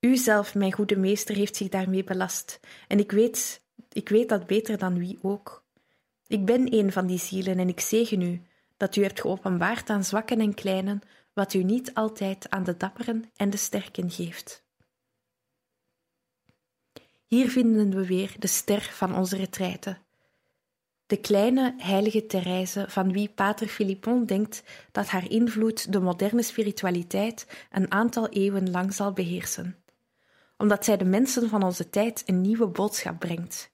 U 0.00 0.16
zelf, 0.16 0.54
mijn 0.54 0.72
goede 0.72 0.96
meester, 0.96 1.34
heeft 1.34 1.56
zich 1.56 1.68
daarmee 1.68 2.04
belast, 2.04 2.60
en 2.88 2.98
ik 2.98 3.12
weet, 3.12 3.62
ik 3.92 4.08
weet 4.08 4.28
dat 4.28 4.46
beter 4.46 4.78
dan 4.78 4.98
wie 4.98 5.18
ook. 5.22 5.64
Ik 6.26 6.44
ben 6.44 6.74
een 6.74 6.92
van 6.92 7.06
die 7.06 7.18
zielen 7.18 7.58
en 7.58 7.68
ik 7.68 7.80
zegen 7.80 8.22
u, 8.22 8.42
dat 8.76 8.96
u 8.96 9.02
hebt 9.02 9.20
geopenbaard 9.20 9.90
aan 9.90 10.04
zwakken 10.04 10.40
en 10.40 10.54
kleinen, 10.54 11.00
wat 11.32 11.54
u 11.54 11.62
niet 11.62 11.94
altijd 11.94 12.50
aan 12.50 12.64
de 12.64 12.76
dapperen 12.76 13.30
en 13.36 13.50
de 13.50 13.56
sterken 13.56 14.10
geeft. 14.10 14.61
Hier 17.32 17.50
vinden 17.50 17.90
we 17.90 18.06
weer 18.06 18.34
de 18.38 18.46
ster 18.46 18.80
van 18.80 19.16
onze 19.16 19.36
retraite. 19.36 19.98
De 21.06 21.16
kleine 21.16 21.74
heilige 21.78 22.26
Therese, 22.26 22.84
van 22.88 23.12
wie 23.12 23.28
Pater 23.28 23.66
Philippon 23.66 24.24
denkt 24.24 24.62
dat 24.90 25.06
haar 25.06 25.30
invloed 25.30 25.92
de 25.92 26.00
moderne 26.00 26.42
spiritualiteit 26.42 27.66
een 27.70 27.90
aantal 27.90 28.28
eeuwen 28.28 28.70
lang 28.70 28.94
zal 28.94 29.12
beheersen, 29.12 29.76
omdat 30.56 30.84
zij 30.84 30.96
de 30.96 31.04
mensen 31.04 31.48
van 31.48 31.62
onze 31.62 31.90
tijd 31.90 32.22
een 32.26 32.40
nieuwe 32.40 32.66
boodschap 32.66 33.18
brengt. 33.18 33.70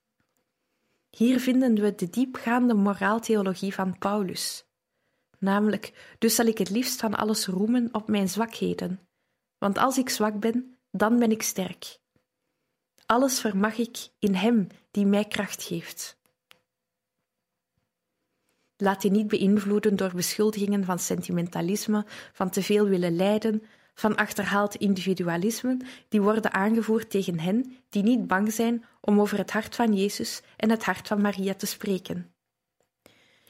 Hier 1.10 1.40
vinden 1.40 1.74
we 1.74 1.94
de 1.94 2.10
diepgaande 2.10 2.74
moraaltheologie 2.74 3.74
van 3.74 3.98
Paulus, 3.98 4.66
namelijk: 5.38 6.14
Dus 6.18 6.34
zal 6.34 6.46
ik 6.46 6.58
het 6.58 6.70
liefst 6.70 7.00
van 7.00 7.14
alles 7.14 7.46
roemen 7.46 7.88
op 7.92 8.08
mijn 8.08 8.28
zwakheden, 8.28 9.00
want 9.58 9.78
als 9.78 9.98
ik 9.98 10.08
zwak 10.08 10.40
ben, 10.40 10.76
dan 10.90 11.18
ben 11.18 11.30
ik 11.30 11.42
sterk. 11.42 11.98
Alles 13.08 13.40
vermag 13.40 13.76
ik 13.78 14.08
in 14.18 14.34
Hem 14.34 14.66
die 14.90 15.06
mij 15.06 15.24
kracht 15.24 15.62
geeft. 15.62 16.16
Laat 18.76 19.02
je 19.02 19.10
niet 19.10 19.28
beïnvloeden 19.28 19.96
door 19.96 20.12
beschuldigingen 20.14 20.84
van 20.84 20.98
sentimentalisme, 20.98 22.06
van 22.32 22.50
te 22.50 22.62
veel 22.62 22.86
willen 22.86 23.16
lijden, 23.16 23.62
van 23.94 24.16
achterhaald 24.16 24.74
individualisme, 24.74 25.76
die 26.08 26.22
worden 26.22 26.52
aangevoerd 26.52 27.10
tegen 27.10 27.38
hen 27.38 27.76
die 27.88 28.02
niet 28.02 28.26
bang 28.26 28.52
zijn 28.52 28.84
om 29.00 29.20
over 29.20 29.38
het 29.38 29.50
hart 29.50 29.74
van 29.74 29.94
Jezus 29.94 30.42
en 30.56 30.70
het 30.70 30.84
hart 30.84 31.08
van 31.08 31.20
Maria 31.20 31.54
te 31.54 31.66
spreken. 31.66 32.32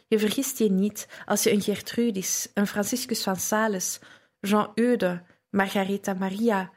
Je 0.06 0.18
vergist 0.18 0.58
je 0.58 0.70
niet 0.70 1.08
als 1.26 1.42
je 1.42 1.52
een 1.52 1.62
Gertrudis, 1.62 2.48
een 2.54 2.66
Franciscus 2.66 3.22
van 3.22 3.36
Sales, 3.36 3.98
Jean 4.40 4.70
Eude, 4.74 5.22
Margaretha 5.50 6.14
Maria, 6.14 6.72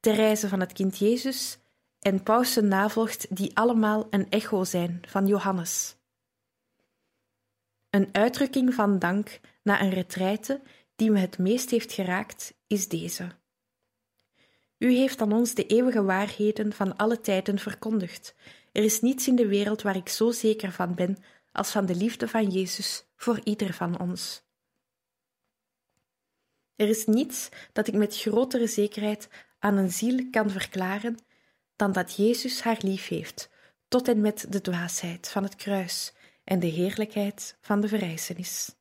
Therese 0.00 0.48
van 0.48 0.60
het 0.60 0.72
Kind 0.72 0.98
Jezus 0.98 1.58
en 2.06 2.22
pausen 2.22 2.68
navolgt 2.68 3.36
die 3.36 3.56
allemaal 3.56 4.06
een 4.10 4.30
echo 4.30 4.64
zijn 4.64 5.00
van 5.06 5.26
Johannes. 5.26 5.96
Een 7.90 8.08
uitdrukking 8.12 8.74
van 8.74 8.98
dank 8.98 9.40
na 9.62 9.82
een 9.82 9.90
retraite 9.90 10.60
die 10.96 11.10
me 11.10 11.18
het 11.18 11.38
meest 11.38 11.70
heeft 11.70 11.92
geraakt, 11.92 12.54
is 12.66 12.88
deze. 12.88 13.28
U 14.78 14.92
heeft 14.92 15.20
aan 15.20 15.32
ons 15.32 15.54
de 15.54 15.66
eeuwige 15.66 16.02
waarheden 16.02 16.72
van 16.72 16.96
alle 16.96 17.20
tijden 17.20 17.58
verkondigd. 17.58 18.34
Er 18.72 18.82
is 18.82 19.00
niets 19.00 19.28
in 19.28 19.36
de 19.36 19.46
wereld 19.46 19.82
waar 19.82 19.96
ik 19.96 20.08
zo 20.08 20.30
zeker 20.30 20.72
van 20.72 20.94
ben 20.94 21.16
als 21.52 21.70
van 21.70 21.86
de 21.86 21.94
liefde 21.94 22.28
van 22.28 22.50
Jezus 22.50 23.06
voor 23.16 23.40
ieder 23.44 23.72
van 23.72 24.00
ons. 24.00 24.42
Er 26.76 26.88
is 26.88 27.06
niets 27.06 27.48
dat 27.72 27.86
ik 27.86 27.94
met 27.94 28.16
grotere 28.16 28.66
zekerheid 28.66 29.28
aan 29.58 29.76
een 29.76 29.92
ziel 29.92 30.30
kan 30.30 30.50
verklaren 30.50 31.18
dan 31.76 31.92
dat 31.92 32.16
Jezus 32.16 32.60
haar 32.60 32.78
lief 32.80 33.08
heeft, 33.08 33.50
tot 33.88 34.08
en 34.08 34.20
met 34.20 34.46
de 34.48 34.60
dwaasheid 34.60 35.28
van 35.28 35.42
het 35.42 35.54
kruis 35.54 36.12
en 36.44 36.58
de 36.58 36.66
heerlijkheid 36.66 37.56
van 37.60 37.80
de 37.80 37.88
verrijzenis. 37.88 38.74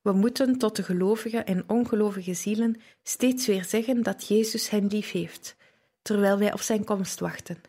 We 0.00 0.12
moeten 0.12 0.58
tot 0.58 0.76
de 0.76 0.82
gelovige 0.82 1.38
en 1.38 1.68
ongelovige 1.68 2.34
zielen 2.34 2.80
steeds 3.02 3.46
weer 3.46 3.64
zeggen 3.64 4.02
dat 4.02 4.26
Jezus 4.26 4.68
hen 4.68 4.86
lief 4.86 5.10
heeft, 5.10 5.56
terwijl 6.02 6.38
wij 6.38 6.52
op 6.52 6.60
zijn 6.60 6.84
komst 6.84 7.20
wachten. 7.20 7.60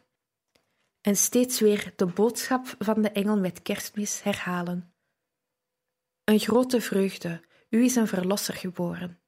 En 1.01 1.16
steeds 1.16 1.60
weer 1.60 1.93
de 1.95 2.06
boodschap 2.06 2.76
van 2.80 3.01
de 3.01 3.10
engel 3.10 3.38
met 3.38 3.62
kerstmis 3.62 4.24
herhalen. 4.24 4.93
Een 6.24 6.39
grote 6.39 6.82
vreugde, 6.82 7.41
u 7.70 7.84
is 7.84 7.95
een 7.95 8.08
verlosser 8.08 8.53
geboren. 8.53 9.20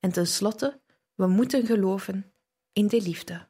En 0.00 0.12
tenslotte, 0.12 0.80
we 1.14 1.26
moeten 1.26 1.66
geloven 1.66 2.32
in 2.72 2.86
de 2.86 3.02
liefde. 3.02 3.48